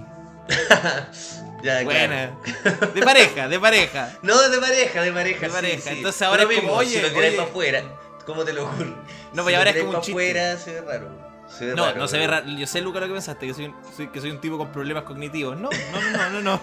Ya, 1.63 1.83
Buena. 1.83 2.33
claro. 2.63 2.93
De 2.93 3.03
pareja, 3.03 3.49
de 3.49 3.59
pareja. 3.59 4.13
No, 4.23 4.41
de 4.51 4.59
pareja, 4.59 5.01
de 5.03 5.11
pareja. 5.11 5.41
De 5.41 5.47
sí, 5.49 5.53
pareja. 5.53 5.91
sí. 5.91 5.97
Entonces 5.97 6.23
ahora 6.23 6.43
es 6.43 6.49
como, 6.49 6.61
mismo, 6.61 6.75
oye, 6.77 6.91
si 6.97 7.01
lo 7.03 7.09
tiráis 7.09 7.29
oye. 7.31 7.37
para 7.39 7.49
afuera, 7.49 7.83
¿cómo 8.27 8.45
te 8.45 8.53
lo 8.53 8.65
ocurre? 8.67 8.91
No, 9.33 9.43
si 9.43 9.43
pues 9.43 9.57
ahora 9.57 9.71
lo 9.73 9.77
es 9.79 9.85
como 9.85 9.97
un 9.99 10.03
chiste. 10.05 10.13
afuera, 10.13 10.57
se 10.59 10.73
ve 10.75 10.81
raro. 10.83 11.09
Se 11.49 11.67
ve 11.67 11.75
No, 11.75 11.85
raro, 11.87 11.99
no 11.99 12.09
se 12.09 12.19
ve 12.19 12.27
raro. 12.27 12.47
Yo 12.49 12.67
sé, 12.67 12.81
Luca, 12.81 13.01
lo 13.01 13.07
que 13.07 13.13
pensaste, 13.13 13.47
que 13.47 13.55
soy, 13.55 13.67
un- 13.67 13.77
soy- 13.97 14.09
que 14.09 14.21
soy 14.21 14.31
un 14.33 14.41
tipo 14.41 14.59
con 14.59 14.73
problemas 14.73 15.05
cognitivos. 15.05 15.57
No, 15.57 15.71
no, 15.71 16.01
no, 16.19 16.31
no, 16.31 16.41
no. 16.43 16.61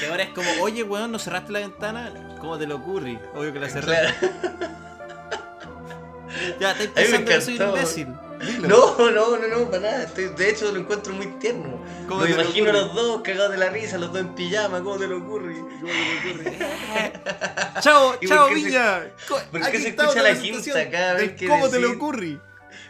Que 0.00 0.06
ahora 0.08 0.24
es 0.24 0.30
como, 0.30 0.48
oye, 0.60 0.82
weón, 0.82 1.12
¿no 1.12 1.18
cerraste 1.18 1.52
la 1.52 1.60
ventana? 1.60 2.12
¿Cómo 2.40 2.58
te 2.58 2.66
le 2.66 2.74
ocurre? 2.74 3.18
Obvio 3.34 3.52
que 3.52 3.60
la 3.60 3.68
cerré. 3.70 3.86
Claro. 3.96 4.14
Ya, 6.60 6.72
estáis 6.72 6.90
pensando 6.90 7.30
que 7.30 7.40
soy 7.40 7.56
un 7.60 7.68
imbécil. 7.68 8.08
Dilo. 8.46 8.68
No, 8.68 9.10
no, 9.10 9.36
no, 9.38 9.48
no, 9.48 9.70
para 9.70 9.82
nada. 9.82 10.02
Estoy- 10.04 10.28
de 10.36 10.50
hecho, 10.50 10.70
lo 10.72 10.80
encuentro 10.80 11.12
muy 11.12 11.26
tierno. 11.38 11.82
¿Cómo 12.08 12.20
Me 12.22 12.28
te 12.28 12.34
lo 12.34 12.42
imagino 12.42 12.70
a 12.70 12.72
los 12.72 12.94
dos 12.94 13.22
cagados 13.22 13.52
de 13.52 13.58
la 13.58 13.70
risa, 13.70 13.98
los 13.98 14.12
dos 14.12 14.20
en 14.20 14.34
pijama. 14.34 14.78
¿Cómo 14.82 14.96
te 14.96 15.06
lo 15.08 15.18
ocurre? 15.18 15.54
Chao, 17.80 18.16
¿Y 18.20 18.28
chao, 18.28 18.48
se- 18.48 18.54
Viña. 18.54 19.02
Por 19.50 19.70
qué 19.70 19.80
se 19.80 19.88
escucha 19.88 20.22
la 20.22 20.34
quinta 20.38 20.90
cada 20.90 21.14
vez 21.14 21.32
que 21.32 21.48
¿Cómo 21.48 21.68
te 21.68 21.78
decís? 21.78 21.96
ocurre? 21.96 22.38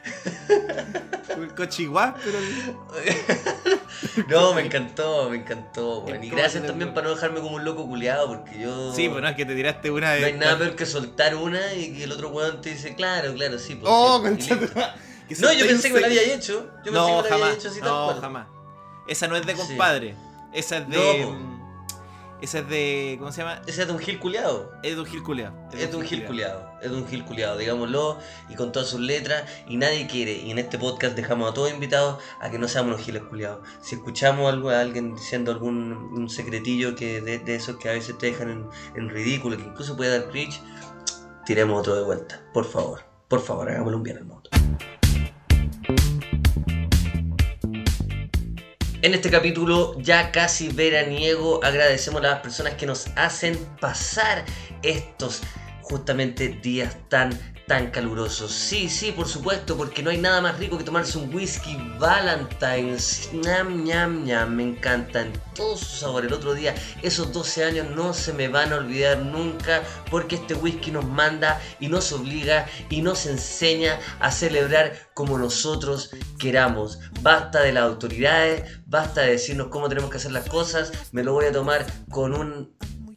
Cochiguá, 1.56 2.14
pero. 2.22 2.38
No, 4.28 4.54
me 4.54 4.62
encantó, 4.62 5.30
me 5.30 5.38
encantó, 5.38 6.00
weón. 6.00 6.22
Y 6.22 6.28
¿Cómo 6.28 6.40
gracias 6.40 6.62
lo 6.62 6.68
también 6.68 6.92
para 6.94 7.08
no 7.08 7.14
dejarme 7.14 7.40
como 7.40 7.56
un 7.56 7.64
loco 7.64 7.86
culiado, 7.86 8.28
porque 8.28 8.58
yo. 8.60 8.92
Sí, 8.94 9.08
pues 9.08 9.22
no, 9.22 9.28
es 9.28 9.34
que 9.36 9.44
te 9.46 9.54
tiraste 9.54 9.90
una 9.90 10.12
de. 10.12 10.20
No 10.20 10.26
hay 10.26 10.32
nada 10.34 10.58
peor 10.58 10.76
que 10.76 10.86
soltar 10.86 11.34
una 11.36 11.72
y 11.74 11.94
que 11.96 12.04
el 12.04 12.12
otro 12.12 12.28
weón 12.28 12.60
te 12.60 12.70
dice, 12.70 12.94
claro, 12.94 13.32
claro, 13.34 13.58
sí. 13.58 13.74
Pues, 13.76 13.90
Oh, 13.92 14.22
sí, 14.38 14.50
Que 15.28 15.34
No, 15.36 15.52
yo 15.52 15.66
pensé 15.66 15.88
que 15.88 15.94
me 15.94 16.00
la 16.00 16.06
había 16.08 16.34
hecho. 16.34 16.70
Yo 16.84 16.92
pensé 16.92 16.92
No, 16.92 17.06
que 17.06 17.12
me 17.12 17.12
la 17.12 17.18
había 17.18 17.30
jamás. 17.46 17.54
hecho 17.56 17.68
así 17.68 17.80
tal 17.80 17.88
No, 17.88 18.04
cual. 18.06 18.20
jamás. 18.20 18.46
Esa 19.08 19.28
no 19.28 19.36
es 19.36 19.46
de 19.46 19.52
Sí. 19.56 19.58
compadre. 19.66 20.14
Esa 20.52 20.78
es 20.78 20.88
de. 20.88 20.96
No, 21.26 21.54
esa 22.40 22.58
es 22.58 22.68
de. 22.68 23.16
¿Cómo 23.18 23.32
se 23.32 23.40
llama? 23.42 23.62
Ese 23.66 23.82
es 23.82 23.86
de 23.88 23.92
un 23.94 23.98
gil 23.98 24.18
culiado. 24.18 24.70
Es 24.82 24.94
de 24.94 25.00
un 25.00 25.06
Gil 25.06 25.22
Culeado. 25.22 25.54
Es 25.72 25.90
de 25.90 25.96
un 25.96 26.02
gil 26.04 26.24
culiado, 26.26 26.70
es 26.82 26.90
de 26.90 26.96
un 26.96 27.06
gil 27.08 27.24
culiado, 27.24 27.56
digámoslo, 27.56 28.18
y 28.50 28.54
con 28.54 28.70
todas 28.70 28.88
sus 28.88 29.00
letras, 29.00 29.44
y 29.66 29.76
nadie 29.78 30.06
quiere, 30.06 30.32
y 30.34 30.50
en 30.50 30.58
este 30.58 30.78
podcast 30.78 31.16
dejamos 31.16 31.50
a 31.50 31.54
todos 31.54 31.70
invitados 31.72 32.22
a 32.40 32.50
que 32.50 32.58
no 32.58 32.68
seamos 32.68 32.94
unos 32.94 33.04
giles 33.06 33.22
culiados. 33.22 33.66
Si 33.82 33.94
escuchamos 33.94 34.52
algo 34.52 34.68
a 34.70 34.80
alguien 34.80 35.14
diciendo 35.14 35.50
algún 35.52 35.92
un 35.92 36.28
secretillo 36.28 36.94
que 36.96 37.20
de, 37.22 37.38
de 37.38 37.54
esos 37.54 37.76
que 37.76 37.88
a 37.88 37.92
veces 37.92 38.18
te 38.18 38.26
dejan 38.26 38.50
en, 38.50 38.68
en 38.94 39.08
ridículo, 39.08 39.56
que 39.56 39.62
incluso 39.64 39.96
puede 39.96 40.18
dar 40.18 40.28
cringe, 40.30 40.60
tiremos 41.46 41.80
otro 41.80 41.94
de 41.96 42.02
vuelta, 42.04 42.42
por 42.52 42.66
favor, 42.66 43.00
por 43.28 43.40
favor, 43.40 43.70
hagámosle 43.70 43.96
un 43.96 44.02
bien 44.02 44.18
al 44.18 44.24
mundo. 44.24 44.50
En 49.04 49.12
este 49.12 49.30
capítulo 49.30 50.00
ya 50.00 50.32
casi 50.32 50.68
veraniego 50.68 51.62
agradecemos 51.62 52.24
a 52.24 52.28
las 52.28 52.40
personas 52.40 52.72
que 52.76 52.86
nos 52.86 53.08
hacen 53.16 53.54
pasar 53.78 54.46
estos 54.82 55.42
justamente 55.82 56.48
días 56.48 56.96
tan 57.10 57.38
tan 57.66 57.90
calurosos. 57.90 58.52
Sí, 58.52 58.88
sí, 58.88 59.12
por 59.12 59.26
supuesto, 59.26 59.76
porque 59.76 60.02
no 60.02 60.10
hay 60.10 60.18
nada 60.18 60.40
más 60.40 60.58
rico 60.58 60.76
que 60.76 60.84
tomarse 60.84 61.18
un 61.18 61.34
whisky 61.34 61.76
Valentine's. 61.98 63.30
Ñam, 63.32 63.84
ñam, 63.84 64.24
ñam, 64.24 64.54
me 64.54 64.62
encantan 64.62 65.32
todos 65.54 65.80
sus 65.80 66.00
sabores. 66.00 66.30
El 66.30 66.36
otro 66.36 66.54
día, 66.54 66.74
esos 67.02 67.32
12 67.32 67.64
años 67.64 67.86
no 67.90 68.12
se 68.12 68.32
me 68.32 68.48
van 68.48 68.72
a 68.72 68.76
olvidar 68.76 69.18
nunca, 69.18 69.82
porque 70.10 70.36
este 70.36 70.54
whisky 70.54 70.90
nos 70.90 71.06
manda 71.06 71.60
y 71.80 71.88
nos 71.88 72.12
obliga 72.12 72.66
y 72.90 73.00
nos 73.00 73.26
enseña 73.26 73.98
a 74.20 74.30
celebrar 74.30 74.92
como 75.14 75.38
nosotros 75.38 76.10
queramos. 76.38 76.98
Basta 77.22 77.60
de 77.60 77.72
las 77.72 77.84
autoridades, 77.84 78.80
basta 78.86 79.22
de 79.22 79.32
decirnos 79.32 79.68
cómo 79.68 79.88
tenemos 79.88 80.10
que 80.10 80.18
hacer 80.18 80.32
las 80.32 80.48
cosas. 80.48 80.92
Me 81.12 81.24
lo 81.24 81.32
voy 81.32 81.46
a 81.46 81.52
tomar 81.52 81.86
con 82.10 82.34
un 82.34 82.74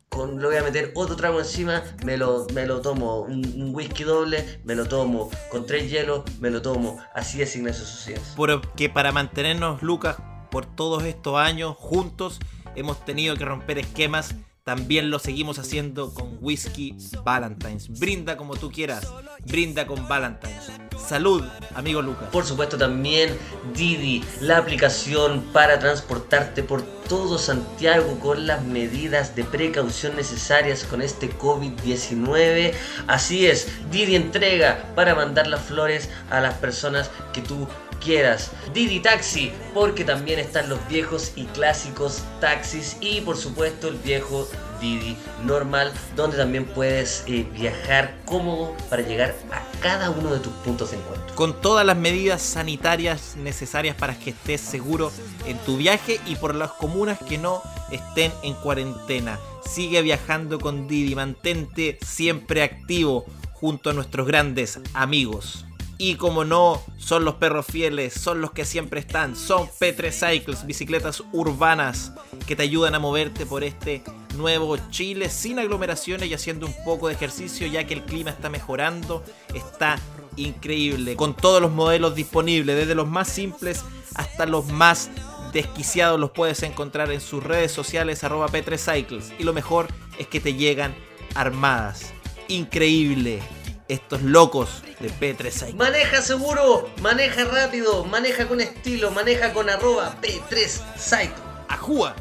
con, 0.09 0.39
le 0.39 0.47
voy 0.47 0.57
a 0.57 0.63
meter 0.63 0.91
otro 0.95 1.15
trago 1.15 1.39
encima, 1.39 1.83
me 2.05 2.17
lo, 2.17 2.47
me 2.53 2.65
lo 2.65 2.81
tomo, 2.81 3.21
un, 3.21 3.71
whisky 3.73 4.03
doble, 4.03 4.59
me 4.63 4.75
lo 4.75 4.87
tomo 4.87 5.29
con 5.51 5.65
tres 5.65 5.89
hielos, 5.89 6.23
me 6.39 6.49
lo 6.49 6.61
tomo. 6.61 6.99
Así 7.13 7.41
es 7.41 7.55
Ignacio 7.55 7.85
Socias. 7.85 8.33
Porque 8.35 8.89
para 8.89 9.11
mantenernos, 9.11 9.81
Lucas, 9.81 10.17
por 10.49 10.65
todos 10.65 11.03
estos 11.03 11.37
años 11.37 11.75
juntos, 11.77 12.39
hemos 12.75 13.03
tenido 13.05 13.35
que 13.35 13.45
romper 13.45 13.79
esquemas. 13.79 14.35
También 14.67 15.09
lo 15.09 15.17
seguimos 15.17 15.59
haciendo 15.59 16.13
con 16.13 16.39
Whisky 16.41 16.93
Valentine's. 17.23 17.87
Brinda 17.87 18.35
como 18.35 18.57
tú 18.57 18.69
quieras. 18.69 19.07
Brinda 19.45 19.87
con 19.87 20.09
Valentine's. 20.09 20.73
Salud, 20.97 21.41
amigo 21.73 22.01
Lucas. 22.01 22.27
Por 22.33 22.43
supuesto 22.43 22.77
también 22.77 23.37
Didi, 23.73 24.25
la 24.41 24.57
aplicación 24.57 25.41
para 25.53 25.79
transportarte 25.79 26.63
por 26.63 26.81
todo 26.81 27.37
Santiago 27.37 28.19
con 28.19 28.45
las 28.45 28.61
medidas 28.65 29.37
de 29.37 29.45
precaución 29.45 30.17
necesarias 30.17 30.83
con 30.83 31.01
este 31.01 31.29
COVID-19. 31.29 32.73
Así 33.07 33.47
es, 33.47 33.69
Didi 33.89 34.17
entrega 34.17 34.91
para 34.95 35.15
mandar 35.15 35.47
las 35.47 35.61
flores 35.61 36.09
a 36.29 36.41
las 36.41 36.55
personas 36.55 37.09
que 37.31 37.41
tú 37.41 37.69
quieras. 38.03 38.51
Didi 38.73 38.99
Taxi, 38.99 39.51
porque 39.73 40.03
también 40.03 40.39
están 40.39 40.69
los 40.69 40.79
viejos 40.87 41.31
y 41.35 41.45
clásicos 41.45 42.23
taxis 42.39 42.97
y 43.01 43.21
por 43.21 43.37
supuesto 43.37 43.87
el 43.87 43.95
viejo 43.95 44.47
Didi 44.79 45.17
normal, 45.43 45.91
donde 46.15 46.37
también 46.37 46.65
puedes 46.65 47.23
eh, 47.27 47.45
viajar 47.53 48.15
cómodo 48.25 48.75
para 48.89 49.01
llegar 49.01 49.35
a 49.51 49.61
cada 49.81 50.09
uno 50.09 50.33
de 50.33 50.39
tus 50.39 50.53
puntos 50.53 50.91
de 50.91 50.97
encuentro. 50.97 51.35
Con 51.35 51.59
todas 51.61 51.85
las 51.85 51.97
medidas 51.97 52.41
sanitarias 52.41 53.35
necesarias 53.37 53.95
para 53.95 54.17
que 54.17 54.31
estés 54.31 54.61
seguro 54.61 55.11
en 55.45 55.57
tu 55.59 55.77
viaje 55.77 56.19
y 56.25 56.35
por 56.35 56.55
las 56.55 56.71
comunas 56.71 57.19
que 57.27 57.37
no 57.37 57.61
estén 57.91 58.31
en 58.43 58.53
cuarentena. 58.55 59.39
Sigue 59.67 60.01
viajando 60.01 60.59
con 60.59 60.87
Didi, 60.87 61.15
mantente 61.15 61.97
siempre 62.05 62.63
activo 62.63 63.25
junto 63.53 63.89
a 63.89 63.93
nuestros 63.93 64.27
grandes 64.27 64.79
amigos. 64.93 65.66
Y 65.99 66.15
como 66.15 66.45
no, 66.45 66.81
son 66.97 67.25
los 67.25 67.35
perros 67.35 67.65
fieles, 67.65 68.13
son 68.13 68.39
los 68.39 68.51
que 68.51 68.65
siempre 68.65 68.99
están, 68.99 69.35
son 69.35 69.67
P3 69.67 70.11
Cycles, 70.11 70.65
bicicletas 70.65 71.23
urbanas 71.31 72.13
que 72.45 72.55
te 72.55 72.63
ayudan 72.63 72.93
a 72.93 72.99
moverte 72.99 73.47
por 73.47 73.63
este 73.63 74.03
nuevo 74.35 74.77
Chile 74.91 75.29
sin 75.29 75.57
aglomeraciones 75.57 76.29
y 76.29 76.35
haciendo 76.35 76.67
un 76.67 76.75
poco 76.85 77.07
de 77.07 77.15
ejercicio 77.15 77.65
ya 77.65 77.85
que 77.85 77.95
el 77.95 78.03
clima 78.03 78.29
está 78.29 78.49
mejorando, 78.49 79.23
está 79.55 79.97
increíble, 80.35 81.15
con 81.15 81.35
todos 81.35 81.61
los 81.61 81.71
modelos 81.71 82.13
disponibles, 82.13 82.75
desde 82.75 82.93
los 82.93 83.07
más 83.07 83.27
simples 83.27 83.83
hasta 84.13 84.45
los 84.45 84.67
más 84.67 85.09
desquiciados 85.51 86.19
los 86.19 86.31
puedes 86.31 86.61
encontrar 86.63 87.11
en 87.11 87.21
sus 87.21 87.43
redes 87.43 87.71
sociales 87.71 88.23
arroba 88.23 88.47
P3 88.49 88.77
Cycles. 88.77 89.33
Y 89.39 89.43
lo 89.43 89.53
mejor 89.53 89.87
es 90.19 90.27
que 90.27 90.39
te 90.39 90.53
llegan 90.53 90.93
armadas, 91.33 92.13
increíble, 92.47 93.41
estos 93.87 94.21
locos 94.21 94.83
de 94.99 95.09
P3 95.09 95.51
Cycles. 95.51 95.75
Maneja 95.75 96.21
seguro, 96.21 96.89
maneja 97.01 97.45
rápido, 97.45 98.03
maneja 98.05 98.47
con 98.47 98.59
estilo, 98.61 99.11
maneja 99.11 99.53
con 99.53 99.69
arroba 99.69 100.19
P3 100.21 100.67
Cycle. 100.97 101.43
¡Ajúa! 101.69 102.15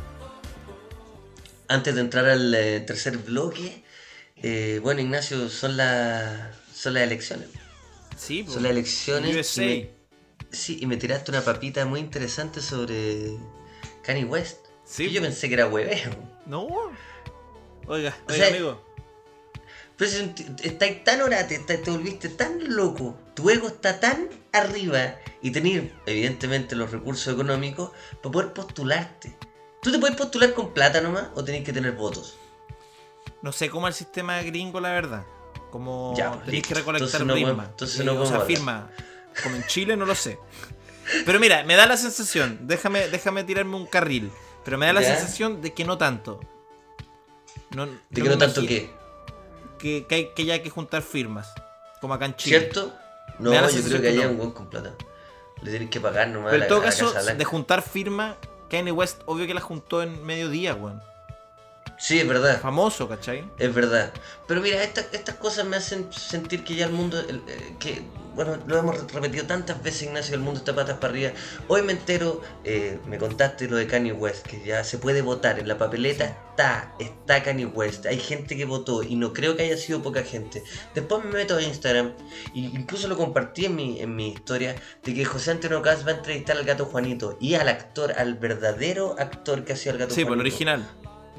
Antes 1.68 1.94
de 1.96 2.00
entrar 2.00 2.26
al 2.26 2.54
eh, 2.54 2.80
tercer 2.80 3.18
bloque, 3.18 3.82
eh, 4.36 4.78
bueno 4.82 5.00
Ignacio, 5.00 5.48
son, 5.48 5.76
las 5.76 6.54
son 6.72 6.94
las 6.94 7.02
elecciones. 7.02 7.48
Sí. 8.16 8.46
Son 8.48 8.62
las 8.62 8.70
elecciones. 8.70 9.56
Y 9.58 9.60
me- 9.60 9.90
sí, 10.52 10.78
y 10.80 10.86
me 10.86 10.96
tiraste 10.96 11.32
una 11.32 11.42
papita 11.42 11.84
muy 11.84 11.98
interesante 12.00 12.60
sobre 12.60 13.32
Kanye 14.04 14.24
West. 14.24 14.58
Sí. 14.84 15.10
Yo 15.10 15.20
pensé 15.20 15.48
que 15.48 15.54
era 15.54 15.66
hueveo. 15.66 16.10
No. 16.46 16.68
Oiga, 17.88 18.16
oiga, 18.28 18.46
amigo. 18.48 18.85
Pero 19.96 20.10
si 20.10 20.34
estáis 20.62 21.04
tan 21.04 21.22
orate, 21.22 21.58
te, 21.60 21.78
te 21.78 21.90
volviste 21.90 22.28
tan 22.28 22.76
loco, 22.76 23.18
tu 23.34 23.48
ego 23.48 23.68
está 23.68 23.98
tan 23.98 24.28
arriba 24.52 25.16
y 25.40 25.50
tenés, 25.50 25.90
evidentemente, 26.04 26.76
los 26.76 26.90
recursos 26.90 27.32
económicos 27.32 27.92
para 28.22 28.32
poder 28.32 28.52
postularte. 28.52 29.36
¿Tú 29.80 29.92
te 29.92 29.98
puedes 29.98 30.16
postular 30.16 30.52
con 30.52 30.74
plata 30.74 31.00
nomás 31.00 31.28
o 31.34 31.44
tenés 31.44 31.64
que 31.64 31.72
tener 31.72 31.92
votos? 31.92 32.36
No 33.42 33.52
sé 33.52 33.70
cómo 33.70 33.86
es 33.88 33.94
el 33.94 33.98
sistema 34.06 34.42
gringo, 34.42 34.80
la 34.80 34.90
verdad. 34.90 35.24
Como 35.70 36.14
ya, 36.16 36.42
tenés 36.42 36.66
que 36.66 36.74
recolectar 36.74 37.20
firma. 37.20 37.66
entonces 37.70 38.04
no 38.04 38.20
o 38.20 38.26
sea, 38.26 38.40
firma. 38.40 38.90
Como 39.42 39.56
en 39.56 39.66
Chile, 39.66 39.96
no 39.96 40.04
lo 40.04 40.14
sé. 40.14 40.38
Pero 41.24 41.38
mira, 41.38 41.62
me 41.64 41.76
da 41.76 41.86
la 41.86 41.96
sensación, 41.96 42.60
déjame, 42.62 43.08
déjame 43.08 43.44
tirarme 43.44 43.76
un 43.76 43.86
carril, 43.86 44.32
pero 44.64 44.78
me 44.78 44.86
da 44.86 44.94
la 44.94 45.02
sensación 45.02 45.62
de 45.62 45.72
que 45.72 45.84
no 45.84 45.96
tanto. 45.98 46.40
No, 47.70 47.86
¿De 47.86 48.22
que 48.22 48.28
no 48.28 48.38
tanto 48.38 48.62
qué? 48.66 48.90
Que, 49.86 50.06
que, 50.06 50.14
hay, 50.14 50.26
que 50.34 50.44
ya 50.44 50.54
hay 50.54 50.60
que 50.60 50.70
juntar 50.70 51.02
firmas. 51.02 51.52
Como 52.00 52.14
acá 52.14 52.26
en 52.26 52.36
Chile. 52.36 52.58
¿Cierto? 52.58 52.92
No, 53.38 53.52
yo 53.52 53.82
creo 53.82 54.00
que 54.00 54.08
haya 54.08 54.28
un 54.28 54.36
buen 54.36 54.50
con 54.50 54.66
plata. 54.68 54.94
Le 55.62 55.70
tienes 55.70 55.90
que 55.90 56.00
pagar 56.00 56.28
nomás. 56.28 56.50
Pero 56.50 56.64
en 56.64 56.68
todo 56.68 56.82
caso, 56.82 57.12
de 57.12 57.44
juntar 57.44 57.82
firmas, 57.82 58.36
Kanye 58.68 58.92
West, 58.92 59.22
obvio 59.26 59.46
que 59.46 59.54
la 59.54 59.60
juntó 59.60 60.02
en 60.02 60.24
medio 60.24 60.48
día, 60.48 60.74
weón. 60.74 61.02
Sí, 61.98 62.20
es 62.20 62.28
verdad. 62.28 62.60
Famoso, 62.60 63.08
¿cachai? 63.08 63.50
Es 63.58 63.74
verdad. 63.74 64.12
Pero 64.46 64.60
mira, 64.60 64.82
estas 64.82 65.34
cosas 65.36 65.66
me 65.66 65.76
hacen 65.76 66.12
sentir 66.12 66.64
que 66.64 66.74
ya 66.74 66.86
el 66.86 66.92
mundo, 66.92 67.18
que 67.78 68.02
bueno, 68.36 68.58
lo 68.66 68.78
hemos 68.78 69.12
repetido 69.12 69.46
tantas 69.46 69.82
veces, 69.82 70.02
Ignacio, 70.02 70.34
el 70.34 70.42
mundo 70.42 70.60
está 70.60 70.74
patas 70.74 70.98
para 70.98 71.10
arriba. 71.10 71.30
Hoy 71.68 71.80
me 71.80 71.92
entero, 71.92 72.42
eh, 72.64 72.98
me 73.06 73.16
contaste 73.16 73.66
lo 73.66 73.76
de 73.76 73.86
Kanye 73.86 74.12
West, 74.12 74.46
que 74.46 74.62
ya 74.62 74.84
se 74.84 74.98
puede 74.98 75.22
votar. 75.22 75.58
En 75.58 75.66
la 75.66 75.78
papeleta 75.78 76.26
está, 76.50 76.94
está 77.00 77.42
Kanye 77.42 77.64
West. 77.64 78.04
Hay 78.04 78.18
gente 78.18 78.54
que 78.54 78.66
votó 78.66 79.02
y 79.02 79.16
no 79.16 79.32
creo 79.32 79.56
que 79.56 79.62
haya 79.62 79.78
sido 79.78 80.02
poca 80.02 80.22
gente. 80.22 80.62
Después 80.94 81.24
me 81.24 81.32
meto 81.32 81.56
a 81.56 81.62
Instagram 81.62 82.12
e 82.54 82.58
incluso 82.58 83.08
lo 83.08 83.16
compartí 83.16 83.64
en 83.64 83.74
mi, 83.74 84.00
en 84.00 84.14
mi 84.14 84.28
historia 84.28 84.76
de 85.02 85.14
que 85.14 85.24
José 85.24 85.52
Antonio 85.52 85.80
Cas 85.80 86.06
va 86.06 86.10
a 86.10 86.16
entrevistar 86.16 86.58
al 86.58 86.64
gato 86.64 86.84
Juanito 86.84 87.38
y 87.40 87.54
al 87.54 87.70
actor, 87.70 88.12
al 88.12 88.34
verdadero 88.34 89.16
actor 89.18 89.64
que 89.64 89.72
hacía 89.72 89.92
el 89.92 89.98
gato 89.98 90.14
Juanito. 90.14 90.20
Sí, 90.20 90.24
por 90.26 90.34
el 90.34 90.40
original. 90.40 90.86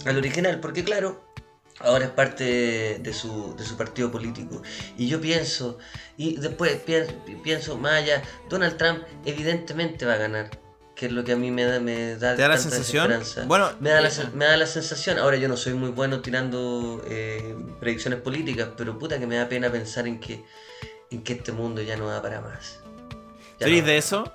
Al 0.06 0.18
original, 0.18 0.60
porque 0.60 0.84
claro, 0.84 1.28
ahora 1.80 2.06
es 2.06 2.12
parte 2.12 3.00
de 3.00 3.14
su, 3.14 3.56
de 3.56 3.64
su 3.64 3.78
partido 3.78 4.12
político. 4.12 4.62
Y 4.98 5.08
yo 5.08 5.22
pienso, 5.22 5.78
y 6.18 6.38
después 6.38 6.76
pienso, 6.86 7.14
pienso 7.44 7.78
más 7.78 8.04
allá, 8.04 8.24
Donald 8.50 8.78
Trump 8.78 9.04
evidentemente 9.26 10.06
va 10.06 10.14
a 10.14 10.18
ganar. 10.18 10.50
Que 10.96 11.06
es 11.06 11.12
lo 11.12 11.24
que 11.24 11.34
a 11.34 11.36
mí 11.36 11.52
me 11.52 11.64
da, 11.64 11.80
me 11.80 12.16
da, 12.16 12.36
¿Te 12.36 12.42
da 12.42 12.48
la 12.48 12.58
sensación? 12.58 13.22
Bueno, 13.46 13.70
me 13.80 13.92
da, 13.92 14.02
la, 14.02 14.08
eh, 14.10 14.30
me 14.34 14.46
da 14.46 14.58
la 14.58 14.66
sensación. 14.66 15.20
Ahora 15.20 15.38
yo 15.38 15.48
no 15.48 15.56
soy 15.56 15.76
muy 15.76 15.92
bueno 15.92 16.22
tirando 16.22 17.04
eh, 17.08 17.56
predicciones 17.80 18.20
políticas, 18.20 18.70
pero 18.76 18.98
puta 18.98 19.20
que 19.20 19.28
me 19.28 19.36
da 19.36 19.48
pena 19.48 19.72
pensar 19.72 20.08
en 20.08 20.20
que, 20.20 20.44
en 21.12 21.24
que 21.24 21.34
este 21.34 21.52
mundo 21.52 21.84
ya 21.84 21.98
no 21.98 22.08
va 22.08 22.20
para 22.24 22.42
más. 22.42 22.80
¿Feliz 23.60 23.86
de 23.86 23.98
eso? 23.98 24.34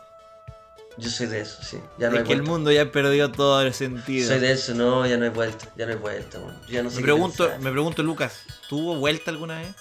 Yo 0.99 1.09
soy 1.09 1.27
de 1.27 1.41
eso, 1.41 1.63
sí. 1.63 1.79
Ya 1.99 2.11
no 2.11 2.23
que 2.23 2.33
el 2.33 2.43
mundo 2.43 2.71
ya 2.71 2.91
perdió 2.93 3.31
todo 3.31 3.63
el 3.63 3.73
sentido. 3.73 4.29
Soy 4.29 4.41
de 4.41 4.53
eso, 4.53 4.75
no, 4.75 5.07
ya 5.07 5.17
no 5.17 5.25
hay 5.25 5.31
vuelta, 5.31 5.67
ya 5.77 5.87
no 5.87 5.93
hay 5.93 5.99
vuelta, 5.99 6.39
Ya 6.69 6.83
no 6.83 6.91
sé 6.91 6.97
me 6.97 7.03
pregunto, 7.03 7.51
me 7.61 7.71
pregunto, 7.71 8.03
Lucas, 8.03 8.41
¿tuvo 8.69 8.97
vuelta 8.97 9.31
alguna 9.31 9.61
vez? 9.61 9.75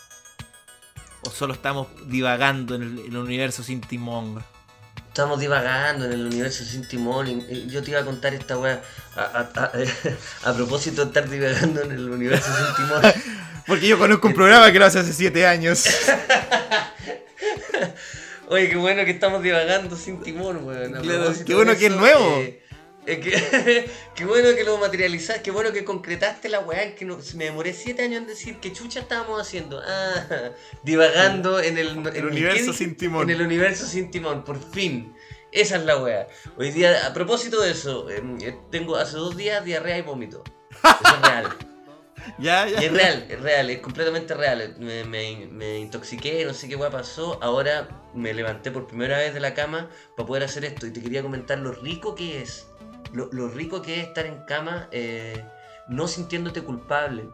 ¿O 1.25 1.29
solo 1.29 1.53
estamos 1.53 1.87
divagando 2.07 2.75
en 2.75 2.83
el, 2.83 3.17
universo 3.17 3.61
sin 3.61 3.81
timón? 3.81 4.43
Estamos 5.09 5.39
divagando 5.39 6.05
en 6.05 6.13
el 6.13 6.25
universo 6.25 6.63
sin 6.63 6.87
timón. 6.87 7.27
Y, 7.27 7.67
yo 7.67 7.83
te 7.83 7.91
iba 7.91 7.99
a 7.99 8.05
contar 8.05 8.33
esta 8.33 8.57
weá 8.57 8.81
a, 9.15 10.53
propósito 10.53 11.01
de 11.01 11.07
estar 11.07 11.29
divagando 11.29 11.81
en 11.81 11.91
el 11.91 12.09
universo 12.09 12.49
sin 12.55 12.85
timón. 12.85 13.01
Porque 13.67 13.87
yo 13.87 13.99
conozco 13.99 14.27
un 14.27 14.33
programa 14.33 14.71
que 14.71 14.79
lo 14.79 14.85
hace 14.85 14.99
hace 14.99 15.13
7 15.13 15.45
años. 15.45 15.85
Oye, 18.51 18.67
qué 18.67 18.75
bueno 18.75 19.05
que 19.05 19.11
estamos 19.11 19.41
divagando 19.41 19.95
sin 19.95 20.19
timón, 20.19 20.65
weón. 20.65 21.01
qué 21.45 21.55
bueno 21.55 21.73
que 21.77 21.85
es 21.85 21.95
nuevo. 21.95 22.35
Eh, 22.39 22.61
eh, 23.05 23.89
qué 24.15 24.25
bueno 24.25 24.53
que 24.53 24.65
lo 24.65 24.77
materializaste, 24.77 25.41
qué 25.41 25.51
bueno 25.51 25.71
que 25.71 25.85
concretaste 25.85 26.49
la 26.49 26.59
weá, 26.59 26.93
que 26.93 27.05
me 27.05 27.45
demoré 27.45 27.71
siete 27.71 28.03
años 28.03 28.23
en 28.23 28.27
decir 28.27 28.57
qué 28.59 28.73
chucha 28.73 28.99
estábamos 28.99 29.39
haciendo. 29.39 29.81
Ah, 29.81 30.51
divagando 30.83 31.61
en 31.61 31.77
el, 31.77 31.97
universo 31.97 32.73
sin 32.73 32.97
timón. 32.97 33.29
En 33.29 33.37
el 33.37 33.41
universo 33.41 33.85
sin 33.85 34.11
timón, 34.11 34.43
por 34.43 34.59
fin. 34.61 35.15
Esa 35.53 35.77
es 35.77 35.85
la 35.85 36.03
weá. 36.03 36.27
Hoy 36.57 36.71
día, 36.71 37.07
a 37.07 37.13
propósito 37.13 37.61
de 37.61 37.71
eso, 37.71 38.09
em, 38.09 38.37
eh, 38.41 38.57
tengo 38.69 38.97
hace 38.97 39.15
dos 39.15 39.37
días 39.37 39.63
diarrea 39.63 39.97
y 39.97 40.01
vómito. 40.01 40.43
Eso 40.83 41.15
es 41.15 41.21
real. 41.21 41.57
Ya, 42.37 42.67
ya. 42.67 42.79
es 42.79 42.91
real, 42.91 43.25
es 43.29 43.39
real, 43.39 43.69
es 43.69 43.79
completamente 43.79 44.33
real. 44.33 44.75
Me, 44.79 45.03
me, 45.03 45.79
intoxiqué, 45.79 46.45
no 46.45 46.53
sé 46.53 46.67
qué 46.67 46.77
pasó. 46.77 47.39
Ahora 47.41 47.87
me 48.13 48.33
levanté 48.33 48.71
por 48.71 48.87
primera 48.87 49.17
vez 49.17 49.33
de 49.33 49.39
la 49.39 49.53
cama 49.53 49.89
para 50.15 50.27
poder 50.27 50.43
hacer 50.43 50.65
esto. 50.65 50.85
Y 50.87 50.91
te 50.91 51.01
quería 51.01 51.21
comentar 51.21 51.57
lo 51.59 51.71
rico 51.71 52.15
que 52.15 52.41
es. 52.41 52.67
Lo, 53.13 53.49
rico 53.49 53.81
que 53.81 53.99
es 53.99 54.07
estar 54.07 54.25
en 54.25 54.45
cama 54.45 54.87
eh, 54.91 55.43
no 55.89 56.07
sintiéndote 56.07 56.61
culpable 56.61 57.25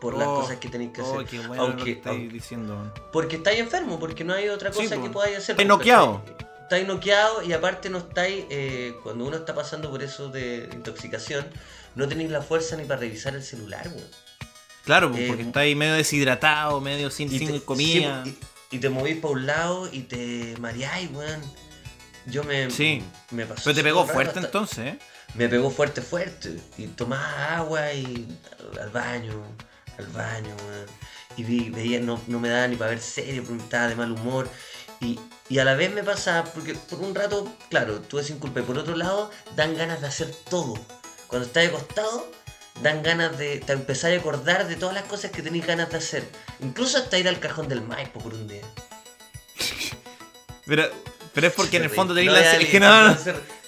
por 0.00 0.16
las 0.16 0.28
oh, 0.28 0.40
cosas 0.40 0.58
que 0.58 0.68
tenéis 0.68 0.92
que 0.92 1.00
oh, 1.02 1.20
hacer. 1.20 1.40
aunque, 1.58 1.92
estáis 1.92 2.32
diciendo. 2.32 2.92
Porque 3.12 3.36
estáis 3.36 3.60
enfermo, 3.60 3.98
porque 3.98 4.24
no 4.24 4.34
hay 4.34 4.48
otra 4.48 4.70
cosa 4.70 5.00
que 5.00 5.10
podáis 5.10 5.38
hacer. 5.38 5.54
Estáis 5.54 5.68
noqueado. 5.68 6.22
Estáis 6.26 6.49
noqueado 6.86 7.42
y 7.42 7.52
aparte 7.52 7.90
no 7.90 7.98
estáis, 7.98 8.44
eh, 8.50 8.94
cuando 9.02 9.26
uno 9.26 9.36
está 9.36 9.54
pasando 9.54 9.90
por 9.90 10.02
eso 10.02 10.28
de 10.28 10.68
intoxicación, 10.72 11.46
no 11.94 12.08
tenéis 12.08 12.30
la 12.30 12.42
fuerza 12.42 12.76
ni 12.76 12.84
para 12.84 13.00
revisar 13.00 13.34
el 13.34 13.42
celular, 13.42 13.88
weón. 13.88 14.08
Claro, 14.84 15.12
eh, 15.14 15.26
porque 15.28 15.42
estáis 15.42 15.76
medio 15.76 15.94
deshidratado, 15.94 16.80
medio 16.80 17.10
sin, 17.10 17.28
sin 17.30 17.60
comida. 17.60 18.24
y, 18.70 18.78
te 18.78 18.88
movís 18.88 19.16
para 19.16 19.34
un 19.34 19.46
lado 19.46 19.88
y 19.92 20.00
te 20.00 20.56
mareáis, 20.58 21.10
weón. 21.12 21.40
Yo 22.26 22.44
me, 22.44 22.70
sí. 22.70 23.02
me 23.30 23.46
pasó. 23.46 23.62
Pero 23.64 23.76
te 23.76 23.82
pegó 23.82 24.06
fuerte 24.06 24.38
entonces, 24.40 24.78
¿eh? 24.78 24.98
Me 25.34 25.48
pegó 25.48 25.70
fuerte, 25.70 26.02
fuerte. 26.02 26.56
Y 26.76 26.86
tomaba 26.88 27.56
agua 27.56 27.92
y 27.92 28.26
al 28.80 28.90
baño, 28.90 29.42
al 29.98 30.06
baño, 30.08 30.54
weón. 30.66 30.86
Y 31.36 31.44
vi, 31.44 31.70
veía, 31.70 32.00
no, 32.00 32.20
no 32.26 32.40
me 32.40 32.48
daba 32.48 32.66
ni 32.68 32.76
para 32.76 32.90
ver 32.90 33.00
serio 33.00 33.44
porque 33.46 33.62
estaba 33.62 33.88
de 33.88 33.96
mal 33.96 34.12
humor. 34.12 34.48
Y, 35.00 35.18
y, 35.48 35.58
a 35.58 35.64
la 35.64 35.74
vez 35.74 35.92
me 35.92 36.02
pasa, 36.02 36.44
porque 36.54 36.74
por 36.74 37.00
un 37.00 37.14
rato, 37.14 37.50
claro, 37.70 38.00
tuve 38.00 38.22
sin 38.22 38.38
culpa. 38.38 38.60
Y 38.60 38.64
por 38.64 38.76
otro 38.76 38.96
lado, 38.96 39.30
dan 39.56 39.76
ganas 39.76 40.00
de 40.02 40.08
hacer 40.08 40.30
todo 40.48 40.74
cuando 41.30 41.46
estás 41.46 41.68
acostado, 41.68 42.28
dan 42.82 43.04
ganas 43.04 43.38
de. 43.38 43.60
te 43.60 43.72
empezar 43.72 44.12
a 44.12 44.16
acordar 44.16 44.66
de 44.66 44.74
todas 44.74 44.94
las 44.96 45.04
cosas 45.04 45.30
que 45.30 45.42
tenéis 45.42 45.64
ganas 45.64 45.88
de 45.90 45.98
hacer. 45.98 46.24
Incluso 46.58 46.98
hasta 46.98 47.18
ir 47.18 47.28
al 47.28 47.38
cajón 47.38 47.68
del 47.68 47.82
Maipo 47.82 48.18
por 48.18 48.34
un 48.34 48.48
día. 48.48 48.62
pero, 50.66 50.90
pero 51.32 51.46
es 51.46 51.52
porque 51.52 51.76
en 51.76 51.84
el 51.84 51.90
fondo 51.90 52.14
tenéis 52.14 52.32
la. 52.32 52.56
Es 52.56 52.68
que 52.70 52.80
no, 52.80 53.16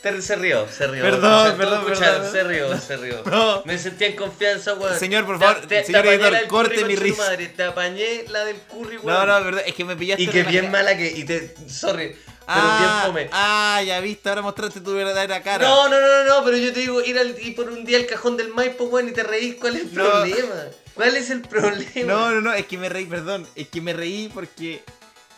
Se, 0.03 0.35
rió, 0.35 0.67
se 0.69 0.87
rió. 0.89 1.03
Perdón, 1.03 1.57
perdón, 1.57 1.85
perdón. 1.85 2.33
Se 2.33 2.43
rió, 2.43 2.77
se 2.79 2.97
rió. 2.97 3.23
Me 3.65 3.79
sentía 3.79 4.09
en 4.09 4.17
confianza, 4.17 4.75
weón. 4.75 4.99
Señor, 4.99 5.25
por 5.25 5.39
favor, 5.39 5.63
señor 5.69 6.07
editor, 6.07 6.47
corte 6.49 6.85
mi 6.85 6.97
risa. 6.97 7.23
Madre. 7.23 7.49
Te 7.49 7.63
apañé 7.63 8.25
la 8.29 8.45
del 8.45 8.57
curry, 8.57 8.99
weón. 8.99 9.27
No, 9.27 9.27
no, 9.27 9.45
verdad, 9.45 9.63
es 9.65 9.75
que 9.75 9.85
me 9.85 9.95
pillaste. 9.95 10.25
Y 10.25 10.27
que 10.27 10.43
bien 10.43 10.71
mala 10.73 10.97
que. 10.97 11.07
Y 11.07 11.25
te. 11.25 11.55
Sorry. 11.69 12.17
Pero 12.45 12.59
ah, 12.59 13.03
fome. 13.07 13.29
Ah, 13.31 13.83
ya 13.87 14.01
viste, 14.01 14.29
ahora 14.29 14.43
mostraste 14.43 14.81
tu 14.81 14.93
verdadera 14.93 15.41
cara. 15.43 15.67
No, 15.67 15.89
no, 15.89 16.01
no, 16.01 16.25
no, 16.25 16.45
pero 16.45 16.57
yo 16.57 16.73
te 16.73 16.81
digo, 16.81 17.01
ir, 17.01 17.17
al, 17.17 17.37
por 17.55 17.71
un 17.71 17.85
día 17.85 17.99
al 17.99 18.07
cajón 18.07 18.37
del 18.37 18.49
Maipo, 18.49 18.85
weón, 18.85 19.09
y 19.09 19.13
te 19.13 19.23
reís, 19.23 19.55
¿cuál 19.55 19.77
es 19.77 19.83
el 19.83 19.91
problema? 19.91 20.55
¿Cuál 20.95 21.17
es 21.17 21.31
el 21.31 21.43
problema? 21.43 22.13
No, 22.13 22.31
no, 22.33 22.41
no, 22.41 22.53
es 22.53 22.67
que 22.67 22.79
me 22.79 22.89
reí, 22.89 23.07
perdón, 23.07 23.47
es 23.55 23.69
que 23.69 23.81
me 23.81 23.93
reí 23.93 24.29
porque 24.35 24.83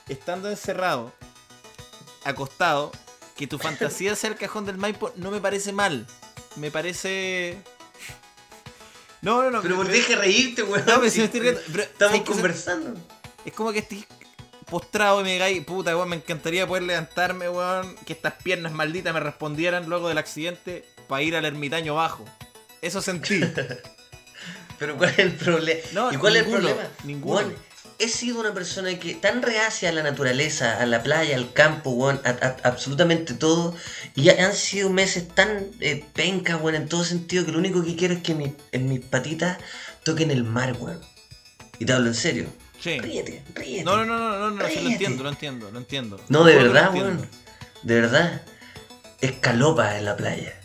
estando 0.09 0.49
encerrado, 0.49 1.13
acostado, 2.25 2.91
que 3.37 3.47
tu 3.47 3.59
fantasía 3.59 4.15
sea 4.17 4.31
el 4.31 4.37
cajón 4.37 4.67
del 4.67 4.79
Maipo 4.79 5.13
no 5.17 5.31
me 5.31 5.41
parece 5.41 5.73
mal. 5.73 6.07
Me 6.57 6.71
parece. 6.71 7.59
No, 9.23 9.43
no, 9.43 9.51
no. 9.51 9.63
Pero 9.63 9.77
por 9.77 9.89
deje 9.89 10.17
reírte, 10.17 10.63
weón. 10.63 10.85
No, 10.87 11.01
me 11.01 11.09
estoy 11.09 11.41
riendo. 11.41 11.61
Estamos 11.61 12.21
conversando. 12.21 13.01
Es 13.45 13.53
como 13.53 13.73
que 13.73 13.81
estoy 13.81 14.07
postrado 14.71 15.21
y 15.21 15.25
me 15.25 15.33
digáis, 15.33 15.65
puta, 15.65 15.97
weón, 15.97 16.11
me 16.11 16.17
encantaría 16.17 16.67
poder 16.67 16.85
levantarme, 16.85 17.49
weón, 17.49 17.97
que 18.07 18.13
estas 18.13 18.35
piernas 18.35 18.73
malditas 18.73 19.13
me 19.13 19.21
respondieran 19.21 19.89
luego 19.89 20.09
del 20.09 20.19
accidente 20.19 20.85
para 21.09 21.23
ir 21.23 21.37
al 21.37 21.45
ermitaño 21.45 21.95
bajo. 21.95 22.25
Eso 22.83 23.03
sentí. 23.03 23.41
Pero 24.79 24.97
¿cuál 24.97 25.11
es 25.11 25.19
el 25.19 25.33
problema? 25.33 26.11
¿Y 26.13 26.17
cuál 26.17 26.37
es 26.37 26.45
el 26.45 26.51
problema? 26.51 26.83
Ninguno. 27.05 27.53
He 27.99 28.09
sido 28.09 28.41
una 28.41 28.53
persona 28.53 28.99
que 28.99 29.15
tan 29.15 29.43
reacia 29.43 29.89
a 29.89 29.93
la 29.93 30.03
naturaleza, 30.03 30.81
a 30.81 30.87
la 30.87 31.03
playa, 31.03 31.37
al 31.37 31.53
campo, 31.53 31.91
weón, 31.91 32.21
a, 32.25 32.57
absolutamente 32.67 33.35
todo. 33.35 33.75
Y 34.15 34.29
han 34.31 34.55
sido 34.55 34.91
meses 34.91 35.29
tan 35.29 35.67
eh, 35.81 36.05
pencas, 36.13 36.61
weón, 36.61 36.75
en 36.75 36.89
todo 36.89 37.05
sentido, 37.05 37.45
que 37.45 37.53
lo 37.53 37.59
único 37.59 37.85
que 37.85 37.97
quiero 37.97 38.15
es 38.15 38.23
que 38.23 38.55
en 38.73 38.89
mis 38.89 39.01
patitas 39.01 39.59
toquen 40.05 40.31
el 40.31 40.45
mar, 40.45 40.77
weón. 40.79 41.01
Y 41.79 41.85
te 41.85 41.93
hablo 41.93 42.09
en 42.09 42.15
serio. 42.15 42.47
Sí. 42.81 42.99
Ríete, 42.99 43.43
ríete. 43.55 43.85
No, 43.85 43.97
no, 43.97 44.05
no, 44.05 44.19
no, 44.19 44.39
no, 44.39 44.51
no, 44.51 44.57
lo 44.57 44.69
entiendo, 44.69 45.23
lo 45.23 45.29
entiendo, 45.29 45.71
lo 45.71 45.79
entiendo. 45.79 46.21
No, 46.29 46.45
de 46.45 46.55
verdad, 46.55 46.95
weón. 46.95 47.29
De 47.83 48.01
verdad. 48.01 48.43
Escalopa 49.21 49.97
en 49.97 50.05
la 50.05 50.17
playa. 50.17 50.61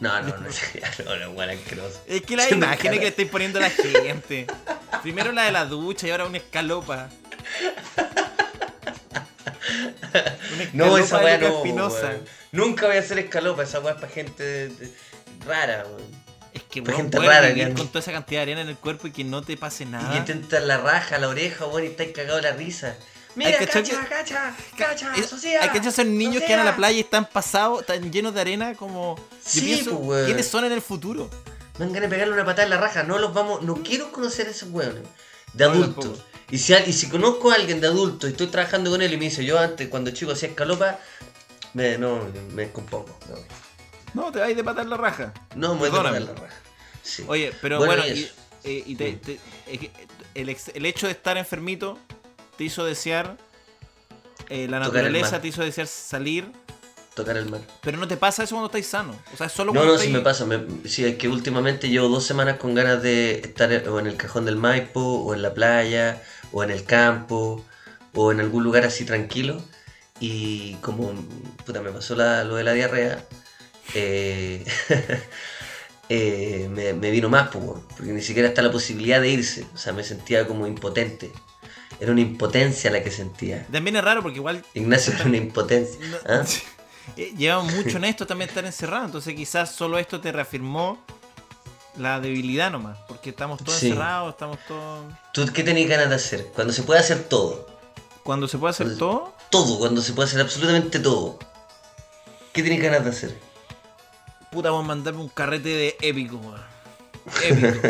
No, 0.00 0.20
no, 0.20 0.28
no, 0.36 1.04
no, 1.04 1.16
no, 1.16 1.30
igual 1.30 1.50
asqueroso. 1.50 2.02
Es 2.06 2.22
que 2.22 2.36
la 2.36 2.48
imagen 2.50 2.92
que 2.92 3.00
le 3.00 3.08
estáis 3.08 3.28
poniendo 3.28 3.58
a 3.58 3.62
la 3.62 3.70
gente. 3.70 4.46
Primero 5.02 5.32
la 5.32 5.44
de 5.44 5.52
la 5.52 5.64
ducha 5.64 6.06
y 6.06 6.10
ahora 6.10 6.26
una 6.26 6.38
escalopa. 6.38 7.08
Una 10.54 10.70
no, 10.72 10.98
esa 10.98 11.18
weá 11.18 11.38
no. 11.38 11.60
Weón. 11.60 12.24
Nunca 12.52 12.86
voy 12.86 12.96
a 12.96 13.00
hacer 13.00 13.18
escalopa, 13.18 13.62
esa 13.62 13.80
weá 13.80 13.94
es 13.94 14.00
para 14.00 14.12
gente 14.12 14.70
rara, 15.46 15.84
weón. 15.86 16.26
Es 16.52 16.62
que 16.62 16.80
weón, 16.80 16.96
gente 16.96 17.18
rara, 17.18 17.52
que 17.54 17.74
con 17.74 17.88
toda 17.88 18.00
esa 18.00 18.12
cantidad 18.12 18.40
de 18.40 18.42
arena 18.42 18.60
en 18.62 18.68
el 18.68 18.76
cuerpo 18.76 19.06
y 19.06 19.12
que 19.12 19.24
no 19.24 19.42
te 19.42 19.56
pase 19.56 19.84
nada. 19.84 20.14
Y 20.14 20.18
que 20.18 20.24
te 20.24 20.32
entra 20.32 20.60
la 20.60 20.78
raja, 20.78 21.18
la 21.18 21.28
oreja, 21.28 21.66
weón, 21.66 21.84
y 21.84 21.86
estás 21.88 22.08
cagado 22.14 22.36
de 22.36 22.42
la 22.42 22.52
risa. 22.52 22.96
Mira, 23.36 23.58
cacha, 23.58 23.82
cacha, 23.82 24.08
cacha, 24.08 24.56
cacha, 24.76 25.12
Hay 25.60 25.68
que 25.68 25.92
son 25.92 26.16
niños 26.16 26.42
que 26.42 26.56
van 26.56 26.60
a 26.60 26.64
la 26.64 26.74
playa 26.74 26.96
y 26.96 27.00
están 27.00 27.26
pasados, 27.26 27.82
están 27.82 28.10
llenos 28.10 28.32
de 28.32 28.40
arena 28.40 28.74
como... 28.74 29.16
Sí, 29.44 29.60
pienso, 29.60 30.00
pues, 30.00 30.24
¿quiénes 30.24 30.48
son 30.48 30.64
en 30.64 30.72
el 30.72 30.80
futuro? 30.80 31.28
Me 31.78 31.84
dan 31.84 31.92
ganas 31.92 32.08
de 32.08 32.16
pegarle 32.16 32.32
una 32.32 32.46
patada 32.46 32.64
en 32.64 32.70
la 32.70 32.78
raja, 32.78 33.02
no 33.02 33.18
los 33.18 33.34
vamos... 33.34 33.62
No 33.62 33.82
quiero 33.82 34.10
conocer 34.10 34.46
a 34.46 34.50
esos 34.50 34.70
weones, 34.70 35.02
de 35.52 35.64
adultos. 35.64 36.24
Y 36.50 36.56
si, 36.56 36.72
y 36.72 36.92
si 36.94 37.10
conozco 37.10 37.50
a 37.50 37.56
alguien 37.56 37.78
de 37.78 37.88
adulto 37.88 38.26
y 38.26 38.30
estoy 38.30 38.46
trabajando 38.46 38.90
con 38.90 39.02
él 39.02 39.12
y 39.12 39.18
me 39.18 39.26
dice, 39.26 39.44
yo 39.44 39.58
antes, 39.58 39.88
cuando 39.88 40.12
chico 40.12 40.32
hacía 40.32 40.48
escalopa, 40.48 40.98
me, 41.74 41.98
no, 41.98 42.20
me 42.54 42.62
descompongo. 42.62 43.18
No. 44.14 44.22
no, 44.22 44.32
te 44.32 44.38
vais 44.38 44.56
de 44.56 44.64
patar 44.64 44.86
la 44.86 44.96
raja. 44.96 45.34
No, 45.54 45.74
me 45.74 45.80
voy 45.80 45.90
de 45.90 45.96
patar 45.96 46.22
la 46.22 46.32
raja. 46.32 46.56
Sí. 47.02 47.22
Oye, 47.28 47.52
pero 47.60 47.78
bueno, 47.78 48.02
y, 48.06 48.30
eh, 48.64 49.90
el, 50.34 50.56
el 50.74 50.86
hecho 50.86 51.06
de 51.06 51.12
estar 51.12 51.36
enfermito 51.36 51.98
te 52.56 52.64
hizo 52.64 52.84
desear, 52.84 53.36
eh, 54.48 54.66
la 54.68 54.78
naturaleza 54.78 55.40
te 55.40 55.48
hizo 55.48 55.62
desear 55.62 55.86
salir. 55.86 56.50
Tocar 57.14 57.36
el 57.36 57.46
mar. 57.46 57.62
Pero 57.80 57.96
no 57.96 58.06
te 58.06 58.16
pasa 58.16 58.42
eso 58.44 58.54
cuando 58.54 58.66
estás 58.66 58.90
sano. 58.90 59.18
O 59.32 59.36
sea, 59.36 59.48
solo 59.48 59.72
no, 59.72 59.80
cuando 59.80 59.94
no, 59.94 59.98
sí 59.98 60.08
me 60.08 60.20
pasa. 60.20 60.44
Me, 60.44 60.60
sí, 60.86 61.04
es 61.04 61.16
que 61.16 61.28
últimamente 61.28 61.88
llevo 61.88 62.08
dos 62.08 62.24
semanas 62.24 62.58
con 62.58 62.74
ganas 62.74 63.02
de 63.02 63.40
estar 63.40 63.70
o 63.88 63.98
en 63.98 64.06
el 64.06 64.16
cajón 64.16 64.44
del 64.44 64.56
Maipo, 64.56 65.00
o 65.00 65.34
en 65.34 65.40
la 65.40 65.54
playa, 65.54 66.22
o 66.52 66.62
en 66.62 66.70
el 66.70 66.84
campo, 66.84 67.64
o 68.14 68.32
en 68.32 68.40
algún 68.40 68.64
lugar 68.64 68.84
así 68.84 69.04
tranquilo. 69.04 69.62
Y 70.20 70.74
como 70.76 71.12
puta, 71.64 71.80
me 71.80 71.90
pasó 71.90 72.14
lo 72.14 72.54
de 72.54 72.64
la 72.64 72.72
diarrea, 72.72 73.24
eh, 73.94 74.64
eh, 76.08 76.68
me, 76.70 77.10
vino 77.10 77.28
más, 77.28 77.48
porque 77.48 78.12
ni 78.12 78.22
siquiera 78.22 78.48
está 78.48 78.62
la 78.62 78.72
posibilidad 78.72 79.20
de 79.20 79.30
irse. 79.30 79.66
O 79.74 79.78
sea, 79.78 79.92
me 79.92 80.04
sentía 80.04 80.46
como 80.46 80.66
impotente. 80.66 81.32
Era 82.00 82.12
una 82.12 82.20
impotencia 82.20 82.90
la 82.90 83.02
que 83.02 83.10
sentía. 83.10 83.66
También 83.70 83.96
es 83.96 84.04
raro 84.04 84.22
porque 84.22 84.38
igual. 84.38 84.64
Ignacio 84.74 85.14
era 85.14 85.24
una 85.24 85.36
impotencia. 85.36 85.98
¿ah? 86.28 86.44
Eh, 87.16 87.32
llevamos 87.38 87.72
mucho 87.72 87.98
en 87.98 88.04
esto 88.04 88.26
también 88.26 88.48
estar 88.48 88.64
encerrado, 88.64 89.06
entonces 89.06 89.32
quizás 89.34 89.70
solo 89.70 89.96
esto 89.96 90.20
te 90.20 90.32
reafirmó 90.32 90.98
la 91.96 92.20
debilidad 92.20 92.70
nomás, 92.70 92.98
porque 93.06 93.30
estamos 93.30 93.62
todos 93.62 93.80
encerrados, 93.82 94.34
estamos 94.34 94.58
todos... 94.66 95.04
¿Tú 95.32 95.46
qué 95.52 95.62
tenés 95.62 95.88
ganas 95.88 96.08
de 96.08 96.16
hacer? 96.16 96.46
Cuando 96.54 96.72
se 96.72 96.82
puede 96.82 97.00
hacer 97.00 97.22
todo. 97.28 97.68
¿Cuando 98.22 98.48
se 98.48 98.58
puede 98.58 98.72
hacer 98.72 98.98
todo? 98.98 99.32
Todo, 99.50 99.78
cuando 99.78 100.02
se 100.02 100.12
puede 100.12 100.28
hacer 100.28 100.40
absolutamente 100.40 100.98
todo. 100.98 101.38
¿Qué 102.52 102.62
tenés 102.62 102.82
ganas 102.82 103.04
de 103.04 103.10
hacer? 103.10 103.38
Puta, 104.50 104.70
vamos 104.70 104.84
a 104.84 104.88
mandarme 104.88 105.20
un 105.20 105.28
carrete 105.28 105.68
de 105.68 105.96
épico, 106.00 106.40
Épico. 107.44 107.88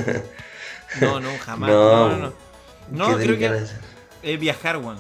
no, 1.01 1.21
no, 1.21 1.31
jamás. 1.39 1.71
No, 1.71 2.09
no, 2.11 2.17
no. 2.17 2.33
No, 2.91 3.17
creo 3.17 3.39
que 3.39 3.67
es 4.27 4.41
viajar, 4.41 4.77
weón. 4.77 4.99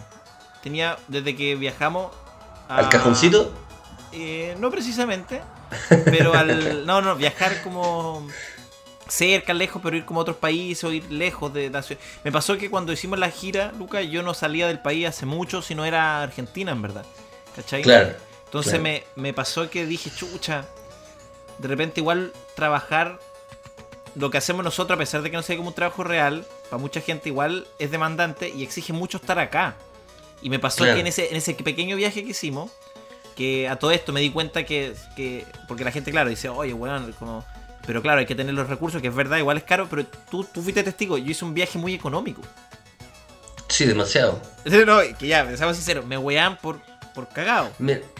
Tenía, 0.62 0.97
desde 1.09 1.37
que 1.37 1.55
viajamos... 1.57 2.12
¿Al 2.69 2.89
cajoncito? 2.89 3.53
Eh, 4.12 4.57
no 4.59 4.71
precisamente, 4.71 5.43
pero 6.05 6.35
al... 6.35 6.87
No, 6.87 7.03
no, 7.03 7.15
viajar 7.17 7.62
como 7.62 8.27
cerca, 9.09 9.53
lejos, 9.53 9.81
pero 9.83 9.97
ir 9.97 10.05
como 10.05 10.21
a 10.21 10.23
otros 10.23 10.37
países 10.37 10.83
o 10.85 10.93
ir 10.93 11.11
lejos 11.11 11.53
de 11.53 11.71
la 11.71 11.83
ciudad. 11.83 12.01
Me 12.25 12.33
pasó 12.33 12.57
que 12.57 12.71
cuando 12.71 12.93
hicimos 12.93 13.19
la 13.19 13.31
gira, 13.31 13.73
Luca, 13.79 14.03
yo 14.03 14.23
no 14.23 14.35
salía 14.35 14.67
del 14.67 14.81
país 14.81 15.07
hace 15.07 15.27
mucho, 15.27 15.62
si 15.62 15.75
no 15.75 15.85
era 15.85 16.23
Argentina, 16.23 16.73
en 16.73 16.83
verdad. 16.83 17.05
¿Cachai? 17.55 17.83
Claro. 17.83 18.15
Entonces 18.45 18.81
Me, 18.81 19.05
me 19.17 19.33
pasó 19.33 19.69
que 19.69 19.87
dije, 19.87 20.11
chucha, 20.11 20.65
de 21.59 21.69
repente 21.69 22.01
igual 22.01 22.33
trabajar 22.55 23.19
lo 24.16 24.31
que 24.31 24.38
hacemos 24.38 24.64
nosotros, 24.64 24.96
a 24.96 24.98
pesar 24.98 25.22
de 25.22 25.31
que 25.31 25.37
no 25.37 25.42
sea 25.42 25.57
como 25.57 25.68
un 25.68 25.74
trabajo 25.74 26.02
real, 26.02 26.46
para 26.70 26.81
mucha 26.81 27.00
gente 27.00 27.29
igual 27.29 27.66
es 27.79 27.90
demandante 27.90 28.48
y 28.48 28.62
exige 28.62 28.92
mucho 28.92 29.18
estar 29.18 29.38
acá. 29.38 29.76
Y 30.40 30.48
me 30.50 30.59
pasó 30.59 30.85
que 30.85 30.98
en 30.98 31.07
ese, 31.07 31.29
en 31.29 31.37
ese 31.37 31.55
pequeño 31.55 31.96
viaje 31.96 32.24
que 32.24 32.31
hicimos, 32.31 32.70
que 33.37 33.68
a 33.68 33.76
todo 33.76 33.90
esto 33.90 34.12
me 34.12 34.20
di 34.20 34.31
cuenta 34.31 34.64
que, 34.64 34.94
que 35.16 35.44
porque 35.68 35.85
la 35.85 35.92
gente, 35.92 36.11
claro, 36.11 36.31
dice, 36.31 36.48
oye, 36.48 36.72
bueno, 36.72 37.07
como... 37.18 37.44
Pero 37.87 38.02
claro, 38.02 38.18
hay 38.18 38.26
que 38.26 38.35
tener 38.35 38.52
los 38.55 38.68
recursos, 38.68 39.00
que 39.00 39.09
es 39.09 39.14
verdad, 39.14 39.37
igual 39.37 39.59
es 39.59 39.62
caro, 39.62 39.87
pero 39.88 40.05
tú, 40.31 40.44
tú 40.44 40.61
fuiste 40.61 40.83
testigo, 40.83 41.18
yo 41.18 41.31
hice 41.31 41.44
un 41.44 41.55
viaje 41.55 41.79
muy 41.79 41.94
económico. 41.94 42.42
Sí, 43.68 43.85
demasiado. 43.85 44.40
No, 44.87 44.98
que 45.18 45.26
ya, 45.29 45.57
seamos 45.57 45.76
sinceros, 45.76 46.05
me 46.05 46.18
wean 46.18 46.57
por, 46.57 46.81
por 47.14 47.29
cagado. 47.29 47.70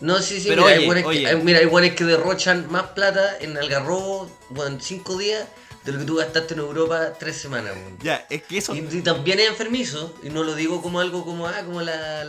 no, 0.01 0.19
sí, 0.21 0.41
sí, 0.41 0.51
mira, 0.51 0.67
hay 0.67 0.87
que, 0.87 1.37
mira, 1.43 1.59
hay 1.59 1.91
que 1.91 2.05
derrochan 2.05 2.71
más 2.71 2.85
plata 2.89 3.39
en 3.41 3.57
Algarrobo, 3.57 4.31
bueno, 4.51 4.77
en 4.77 4.81
cinco 4.81 5.17
días 5.17 5.49
de 5.87 5.93
lo 5.93 6.01
que 6.01 6.05
tú 6.05 6.17
gastaste 6.17 6.55
en 6.55 6.61
Europa 6.61 7.13
tres 7.19 7.37
semanas, 7.37 7.73
Ya, 8.03 8.27
es 8.29 8.43
que 8.43 8.59
eso. 8.59 8.75
Y, 8.75 8.83
también 9.03 9.39
es 9.39 9.49
enfermizo, 9.49 10.13
y 10.23 10.31
no 10.31 10.43
lo 10.43 10.57
digo 10.57 10.83
como 10.83 10.99
algo 10.99 11.25
como, 11.25 11.47
ah, 11.47 11.63
como 11.65 11.81
la. 11.81 12.29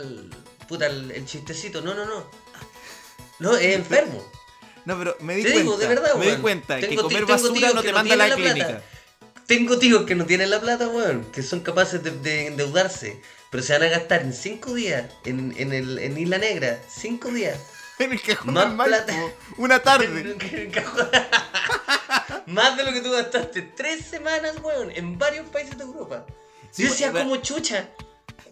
puta, 0.68 0.86
el, 0.86 1.26
chistecito. 1.26 1.82
No, 1.82 1.92
no, 1.92 2.06
no. 2.06 2.24
No, 3.40 3.56
es 3.56 3.74
enfermo. 3.74 4.24
No, 4.84 4.96
pero 4.96 5.16
me 5.20 5.34
di 5.34 5.42
cuenta. 5.42 5.58
Digo, 5.60 5.76
de 5.76 5.86
verdad, 5.88 6.14
Me 6.14 6.30
di 6.30 6.36
cuenta 6.36 6.80
que 6.80 6.94
comer 6.94 7.26
basura 7.26 7.72
no 7.74 7.82
te 7.82 7.92
manda 7.92 8.14
a 8.14 8.16
la, 8.16 8.34
clínica. 8.34 8.82
Tengo 9.46 9.78
tíos 9.78 10.04
que 10.04 10.14
no 10.14 10.24
tienen 10.24 10.50
la 10.50 10.60
plata, 10.60 10.88
weón, 10.88 11.24
que 11.32 11.42
son 11.42 11.60
capaces 11.60 12.00
de, 12.02 12.46
endeudarse, 12.46 13.20
pero 13.50 13.62
se 13.62 13.72
van 13.72 13.82
a 13.82 13.88
gastar 13.88 14.22
en 14.22 14.32
cinco 14.32 14.74
días 14.74 15.10
en, 15.24 15.52
en, 15.56 15.72
el, 15.72 15.98
en 15.98 16.16
Isla 16.16 16.38
Negra, 16.38 16.80
cinco 16.88 17.30
días. 17.30 17.58
En 17.98 18.12
el 18.12 18.22
cajón 18.22 18.54
más 18.54 18.86
plata. 18.86 19.14
Una 19.56 19.80
tarde. 19.80 20.36
Más 22.46 22.76
de 22.76 22.84
lo 22.84 22.92
que 22.92 23.00
tú 23.00 23.10
gastaste 23.10 23.62
tres 23.62 24.04
semanas, 24.04 24.56
weón, 24.62 24.90
en 24.90 25.18
varios 25.18 25.46
países 25.48 25.76
de 25.76 25.84
Europa. 25.84 26.24
Sí, 26.70 26.84
Yo 26.84 26.88
decía 26.88 27.12
como 27.12 27.36
chucha. 27.36 27.88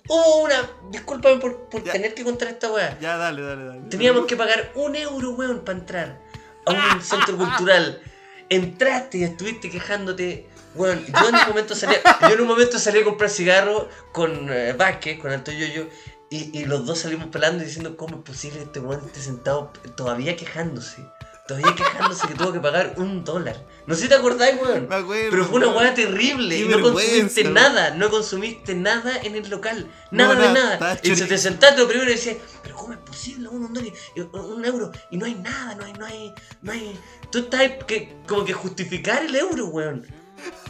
Hubo 0.09 0.43
una. 0.43 0.71
Discúlpame 0.91 1.41
por, 1.41 1.69
por 1.69 1.83
tener 1.83 2.15
que 2.15 2.23
contar 2.23 2.49
esta 2.49 2.71
weá. 2.71 2.99
Ya, 3.01 3.17
dale, 3.17 3.43
dale, 3.43 3.65
dale. 3.65 3.81
Teníamos 3.89 4.27
que 4.27 4.37
pagar 4.37 4.71
un 4.75 4.95
euro, 4.95 5.31
weón, 5.31 5.65
para 5.65 5.79
entrar 5.79 6.21
a 6.65 6.73
un 6.73 7.03
centro 7.03 7.37
cultural. 7.37 8.01
Entraste 8.49 9.19
y 9.19 9.25
estuviste 9.25 9.71
quejándote. 9.71 10.49
Weón, 10.75 11.05
yo 11.07 11.29
en 11.29 11.35
un 11.35 11.49
momento 11.49 11.75
salí, 11.75 11.97
yo 12.21 12.29
en 12.29 12.41
un 12.41 12.47
momento 12.47 12.79
salí 12.79 13.01
a 13.01 13.05
comprar 13.05 13.31
cigarros 13.31 13.87
con 14.13 14.53
eh, 14.53 14.75
Vázquez, 14.75 15.19
con 15.19 15.33
Antonio 15.33 15.67
Yo, 15.67 15.85
y, 16.31 16.59
y 16.59 16.65
los 16.65 16.87
dos 16.87 17.01
salimos 17.01 17.29
pelando 17.29 17.63
y 17.63 17.67
diciendo 17.67 17.97
cómo 17.97 18.17
es 18.17 18.23
posible 18.23 18.59
que 18.59 18.65
este 18.65 18.81
weón 18.81 19.05
esté 19.07 19.21
sentado 19.21 19.73
todavía 19.97 20.37
quejándose. 20.37 21.03
Todavía 21.47 21.77
quejándose 21.77 22.27
que 22.27 22.35
tuvo 22.35 22.53
que 22.53 22.59
pagar 22.59 22.95
un 22.97 23.25
dólar. 23.25 23.65
No 23.87 23.95
sé 23.95 24.03
si 24.03 24.09
te 24.09 24.17
acordáis, 24.17 24.61
weón. 24.61 24.89
Pero 24.89 25.45
fue 25.45 25.59
una 25.59 25.69
weá 25.69 25.95
terrible. 25.95 26.59
y 26.59 26.65
no 26.67 26.81
consumiste 26.81 27.45
nada. 27.45 27.91
No 27.91 28.11
consumiste 28.11 28.75
nada 28.75 29.21
en 29.23 29.37
el 29.37 29.49
local. 29.49 29.89
Nada 30.11 30.35
de 30.35 30.53
nada. 30.53 30.99
Y 31.05 31.15
se 31.15 31.27
te 31.27 31.39
sentaste 31.39 31.81
lo 31.81 31.87
primero 31.87 32.11
y 32.11 32.15
decías, 32.15 32.39
pero 32.65 32.75
¿cómo 32.75 32.95
es 32.95 32.99
posible 32.99 33.49
un, 33.49 33.63
un 33.65 34.65
euro? 34.65 34.91
Y 35.13 35.19
no 35.19 35.27
hay 35.27 35.37
nada, 35.37 35.77
no 35.77 35.85
hay, 35.85 35.93
no 35.93 36.07
hay, 36.07 36.35
no 36.63 36.73
hay. 36.73 36.99
Tú 37.31 37.39
estás 37.39 37.63
que, 37.87 38.17
como 38.27 38.45
que 38.45 38.53
justificar 38.53 39.25
el 39.25 39.37
euro, 39.37 39.67
weón. 39.67 40.05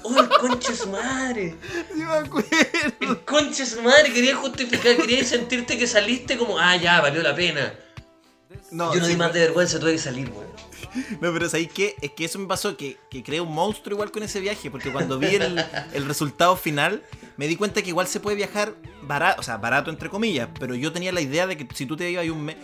¡Oh, 0.02 0.20
el 0.20 0.28
conche 0.28 0.74
su 0.74 0.88
madre! 0.88 1.56
Sí 1.92 1.98
me 1.98 2.12
acuerdo. 2.12 2.48
El 3.00 3.20
conche 3.24 3.66
su 3.66 3.82
madre 3.82 4.12
quería 4.12 4.36
justificar, 4.36 4.96
quería 4.96 5.24
sentirte 5.24 5.76
que 5.76 5.86
saliste 5.86 6.36
como, 6.36 6.58
ah, 6.58 6.76
ya, 6.76 7.00
valió 7.00 7.22
la 7.22 7.34
pena. 7.34 7.74
No, 8.70 8.94
Yo 8.94 9.00
no 9.00 9.06
di 9.06 9.16
más 9.16 9.32
de 9.32 9.40
vergüenza, 9.40 9.78
tuve 9.78 9.92
que 9.92 9.98
salir, 9.98 10.30
weón. 10.30 10.46
No, 11.20 11.32
pero 11.32 11.48
¿sabéis 11.48 11.70
qué? 11.72 11.94
Es 12.00 12.12
que 12.12 12.24
eso 12.24 12.38
me 12.38 12.46
pasó, 12.46 12.76
que, 12.76 12.98
que 13.10 13.22
creé 13.22 13.40
un 13.40 13.52
monstruo 13.52 13.94
igual 13.94 14.10
con 14.10 14.22
ese 14.22 14.40
viaje, 14.40 14.70
porque 14.70 14.90
cuando 14.90 15.18
vi 15.18 15.34
el, 15.34 16.06
resultado 16.06 16.56
final, 16.56 17.02
me 17.36 17.46
di 17.46 17.56
cuenta 17.56 17.82
que 17.82 17.88
igual 17.88 18.06
se 18.06 18.20
puede 18.20 18.36
viajar 18.36 18.74
barato, 19.02 19.40
o 19.40 19.44
sea, 19.44 19.58
barato 19.58 19.90
entre 19.90 20.08
comillas, 20.08 20.48
pero 20.58 20.74
yo 20.74 20.92
tenía 20.92 21.12
la 21.12 21.20
idea 21.20 21.46
de 21.46 21.56
que 21.56 21.66
si 21.74 21.86
tú 21.86 21.96
te 21.96 22.10
ibas 22.10 22.26
un 22.28 22.44
mes, 22.44 22.56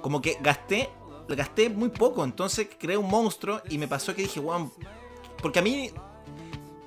como 0.00 0.20
que 0.20 0.38
gasté, 0.40 0.88
gasté 1.28 1.70
muy 1.70 1.90
poco, 1.90 2.24
entonces 2.24 2.68
creé 2.78 2.96
un 2.96 3.08
monstruo 3.08 3.62
y 3.68 3.78
me 3.78 3.86
pasó 3.86 4.14
que 4.14 4.22
dije, 4.22 4.40
wow, 4.40 4.72
porque 5.40 5.60
a 5.60 5.62
mí 5.62 5.92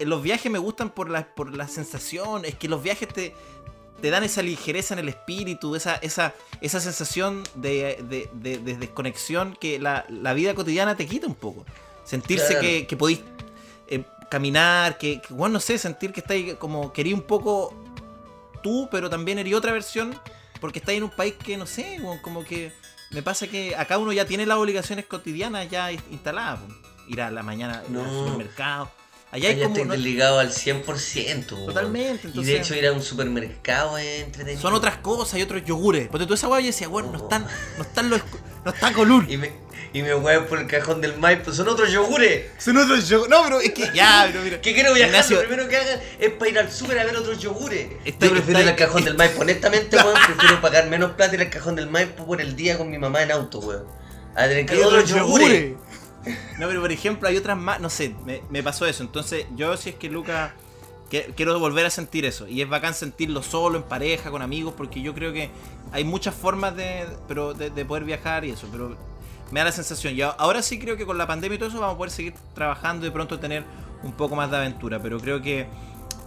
los 0.05 0.21
viajes 0.21 0.51
me 0.51 0.59
gustan 0.59 0.89
por 0.89 1.09
la, 1.09 1.27
por 1.33 1.55
la 1.55 1.67
sensación, 1.67 2.45
es 2.45 2.55
que 2.55 2.67
los 2.67 2.81
viajes 2.81 3.07
te, 3.07 3.33
te 4.01 4.09
dan 4.09 4.23
esa 4.23 4.41
ligereza 4.41 4.93
en 4.95 4.99
el 4.99 5.09
espíritu, 5.09 5.75
esa, 5.75 5.95
esa, 5.95 6.33
esa 6.59 6.79
sensación 6.79 7.43
de, 7.55 8.27
desconexión 8.79 9.55
que 9.59 9.79
la, 9.79 10.05
vida 10.33 10.53
cotidiana 10.55 10.95
te 10.95 11.05
quita 11.05 11.27
un 11.27 11.35
poco. 11.35 11.65
Sentirse 12.03 12.59
que, 12.59 12.87
que, 12.87 12.97
podéis 12.97 13.21
eh, 13.87 14.03
caminar, 14.29 14.97
que, 14.97 15.21
bueno, 15.29 15.53
no 15.53 15.59
sé, 15.59 15.77
sentir 15.77 16.11
que 16.11 16.19
estáis 16.19 16.55
como 16.55 16.91
querí 16.91 17.13
un 17.13 17.21
poco 17.21 17.73
tú, 18.63 18.89
pero 18.91 19.09
también 19.09 19.37
eres 19.39 19.53
otra 19.53 19.71
versión, 19.71 20.19
porque 20.59 20.79
estáis 20.79 20.97
en 20.97 21.03
un 21.03 21.11
país 21.11 21.35
que, 21.35 21.57
no 21.57 21.65
sé, 21.65 22.01
como 22.21 22.43
que 22.43 22.71
me 23.11 23.21
pasa 23.21 23.47
que 23.47 23.75
acá 23.75 23.97
uno 23.97 24.11
ya 24.13 24.25
tiene 24.25 24.45
las 24.45 24.57
obligaciones 24.57 25.05
cotidianas 25.05 25.69
ya 25.69 25.91
instaladas. 25.91 26.59
ir 27.07 27.21
a 27.21 27.29
la 27.29 27.43
mañana 27.43 27.83
No. 27.89 28.03
al 28.03 28.09
supermercado. 28.09 28.91
Allá 29.31 29.47
hay 29.49 29.55
Allá 29.55 29.63
como. 29.63 29.75
estoy 29.75 29.87
no- 29.87 29.93
desligado 29.93 30.39
al 30.39 30.51
100%. 30.51 31.55
weón. 31.55 31.65
Totalmente, 31.67 32.29
Y 32.33 32.43
de 32.43 32.57
hecho 32.57 32.75
ir 32.75 32.85
a 32.87 32.91
un 32.91 33.01
supermercado 33.01 33.97
es 33.97 34.23
entretenido. 34.23 34.61
son 34.61 34.73
otras 34.73 34.97
cosas 34.97 35.39
y 35.39 35.41
otros 35.41 35.63
yogures. 35.65 36.09
Porque 36.09 36.25
tú 36.25 36.33
esa 36.33 36.47
weá 36.49 36.59
yo 36.59 36.67
decía, 36.67 36.87
bueno, 36.89 37.11
no 37.11 37.17
están, 37.17 37.45
no 37.77 37.83
están 37.83 38.09
los. 38.09 38.21
No 38.65 38.71
está 38.71 38.91
Colur. 38.93 39.25
Y 39.31 39.37
me, 39.37 39.51
y 39.93 40.03
me 40.03 40.13
huevo 40.13 40.45
por 40.47 40.59
el 40.59 40.67
cajón 40.67 40.99
del 41.01 41.17
Maipo. 41.17 41.51
Son 41.53 41.67
otros 41.69 41.91
yogures. 41.91 42.45
Son 42.59 42.75
otros 42.77 43.07
yogures. 43.07 43.29
No, 43.31 43.41
pero 43.43 43.59
es 43.61 43.71
que 43.71 43.89
ya, 43.93 44.27
pero 44.29 44.43
mira. 44.43 44.59
Que 44.61 44.73
quiero 44.73 44.93
viajar, 44.93 45.15
Ignacio- 45.15 45.37
lo 45.41 45.47
primero 45.47 45.67
que 45.69 45.77
hagan 45.77 45.99
es 46.19 46.29
para 46.31 46.51
ir 46.51 46.59
al 46.59 46.71
súper 46.71 46.99
a 46.99 47.05
ver 47.05 47.15
otros 47.15 47.39
yogures. 47.39 47.87
Yo 48.05 48.29
prefiero 48.31 48.59
ir 48.59 48.67
al 48.67 48.75
cajón 48.75 49.03
del 49.05 49.15
Maipo. 49.15 49.41
Honestamente, 49.41 49.95
weón, 49.95 50.13
prefiero 50.27 50.61
pagar 50.61 50.87
menos 50.89 51.11
plata 51.13 51.33
ir 51.35 51.41
al 51.41 51.49
cajón 51.49 51.75
del 51.77 51.87
Maipo 51.89 52.25
por 52.25 52.41
el 52.41 52.55
día 52.55 52.77
con 52.77 52.91
mi 52.91 52.97
mamá 52.97 53.23
en 53.23 53.31
auto, 53.31 53.59
weón. 53.59 53.85
A 54.35 54.47
tener 54.47 54.65
que 54.65 54.73
Hay 54.73 54.79
otros 54.81 55.03
otros 55.03 55.09
yogures. 55.19 55.47
yogures. 55.47 55.90
No, 56.59 56.67
pero 56.67 56.81
por 56.81 56.91
ejemplo, 56.91 57.27
hay 57.27 57.37
otras 57.37 57.57
más, 57.57 57.79
no 57.79 57.89
sé, 57.89 58.15
me, 58.49 58.63
pasó 58.63 58.85
eso. 58.85 59.03
Entonces, 59.03 59.45
yo 59.55 59.75
si 59.77 59.89
es 59.89 59.95
que 59.95 60.09
Luca, 60.09 60.53
que- 61.09 61.33
quiero 61.35 61.57
volver 61.59 61.85
a 61.85 61.89
sentir 61.89 62.25
eso. 62.25 62.47
Y 62.47 62.61
es 62.61 62.69
bacán 62.69 62.93
sentirlo 62.93 63.41
solo, 63.43 63.77
en 63.77 63.83
pareja, 63.83 64.29
con 64.31 64.41
amigos, 64.41 64.73
porque 64.77 65.01
yo 65.01 65.13
creo 65.13 65.33
que 65.33 65.49
hay 65.91 66.03
muchas 66.03 66.35
formas 66.35 66.75
de, 66.75 67.07
pero 67.27 67.53
de, 67.53 67.69
de 67.69 67.85
poder 67.85 68.03
viajar 68.03 68.45
y 68.45 68.51
eso. 68.51 68.67
Pero 68.71 68.95
me 69.51 69.59
da 69.59 69.65
la 69.65 69.71
sensación. 69.71 70.15
Y 70.15 70.21
ahora 70.21 70.61
sí 70.61 70.79
creo 70.79 70.95
que 70.97 71.05
con 71.05 71.17
la 71.17 71.27
pandemia 71.27 71.55
y 71.55 71.59
todo 71.59 71.69
eso 71.69 71.79
vamos 71.79 71.95
a 71.95 71.97
poder 71.97 72.11
seguir 72.11 72.33
trabajando 72.53 73.05
y 73.07 73.09
pronto 73.09 73.39
tener 73.39 73.63
un 74.03 74.13
poco 74.13 74.35
más 74.35 74.51
de 74.51 74.57
aventura. 74.57 75.01
Pero 75.01 75.19
creo 75.19 75.41
que, 75.41 75.67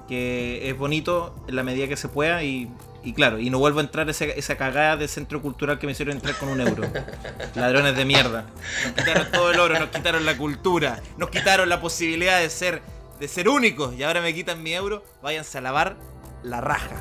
que 0.08 0.68
es 0.68 0.76
bonito 0.76 1.34
en 1.48 1.56
la 1.56 1.62
medida 1.62 1.88
que 1.88 1.96
se 1.96 2.08
pueda 2.08 2.42
y. 2.42 2.68
y 3.04 3.12
claro, 3.12 3.38
y 3.38 3.50
no 3.50 3.58
vuelvo 3.58 3.80
a 3.80 3.82
entrar 3.82 4.08
esa, 4.08 4.24
esa 4.24 4.56
cagada 4.56 4.96
de 4.96 5.08
centro 5.08 5.42
cultural 5.42 5.78
que 5.78 5.86
me 5.86 5.92
hicieron 5.92 6.16
entrar 6.16 6.36
con 6.36 6.48
un 6.48 6.60
euro. 6.60 6.84
Ladrones 7.54 7.94
de 7.96 8.04
mierda. 8.06 8.46
Nos 8.84 8.94
quitaron 8.94 9.30
todo 9.30 9.50
el 9.50 9.60
oro, 9.60 9.78
nos 9.78 9.90
quitaron 9.90 10.24
la 10.24 10.36
cultura, 10.36 11.00
nos 11.18 11.28
quitaron 11.28 11.68
la 11.68 11.80
posibilidad 11.80 12.40
de 12.40 12.48
ser, 12.48 12.80
de 13.20 13.28
ser 13.28 13.50
únicos. 13.50 13.94
Y 13.94 14.02
ahora 14.02 14.22
me 14.22 14.32
quitan 14.32 14.62
mi 14.62 14.72
euro. 14.72 15.04
Váyanse 15.22 15.58
a 15.58 15.60
lavar 15.60 15.96
la 16.42 16.62
raja. 16.62 16.96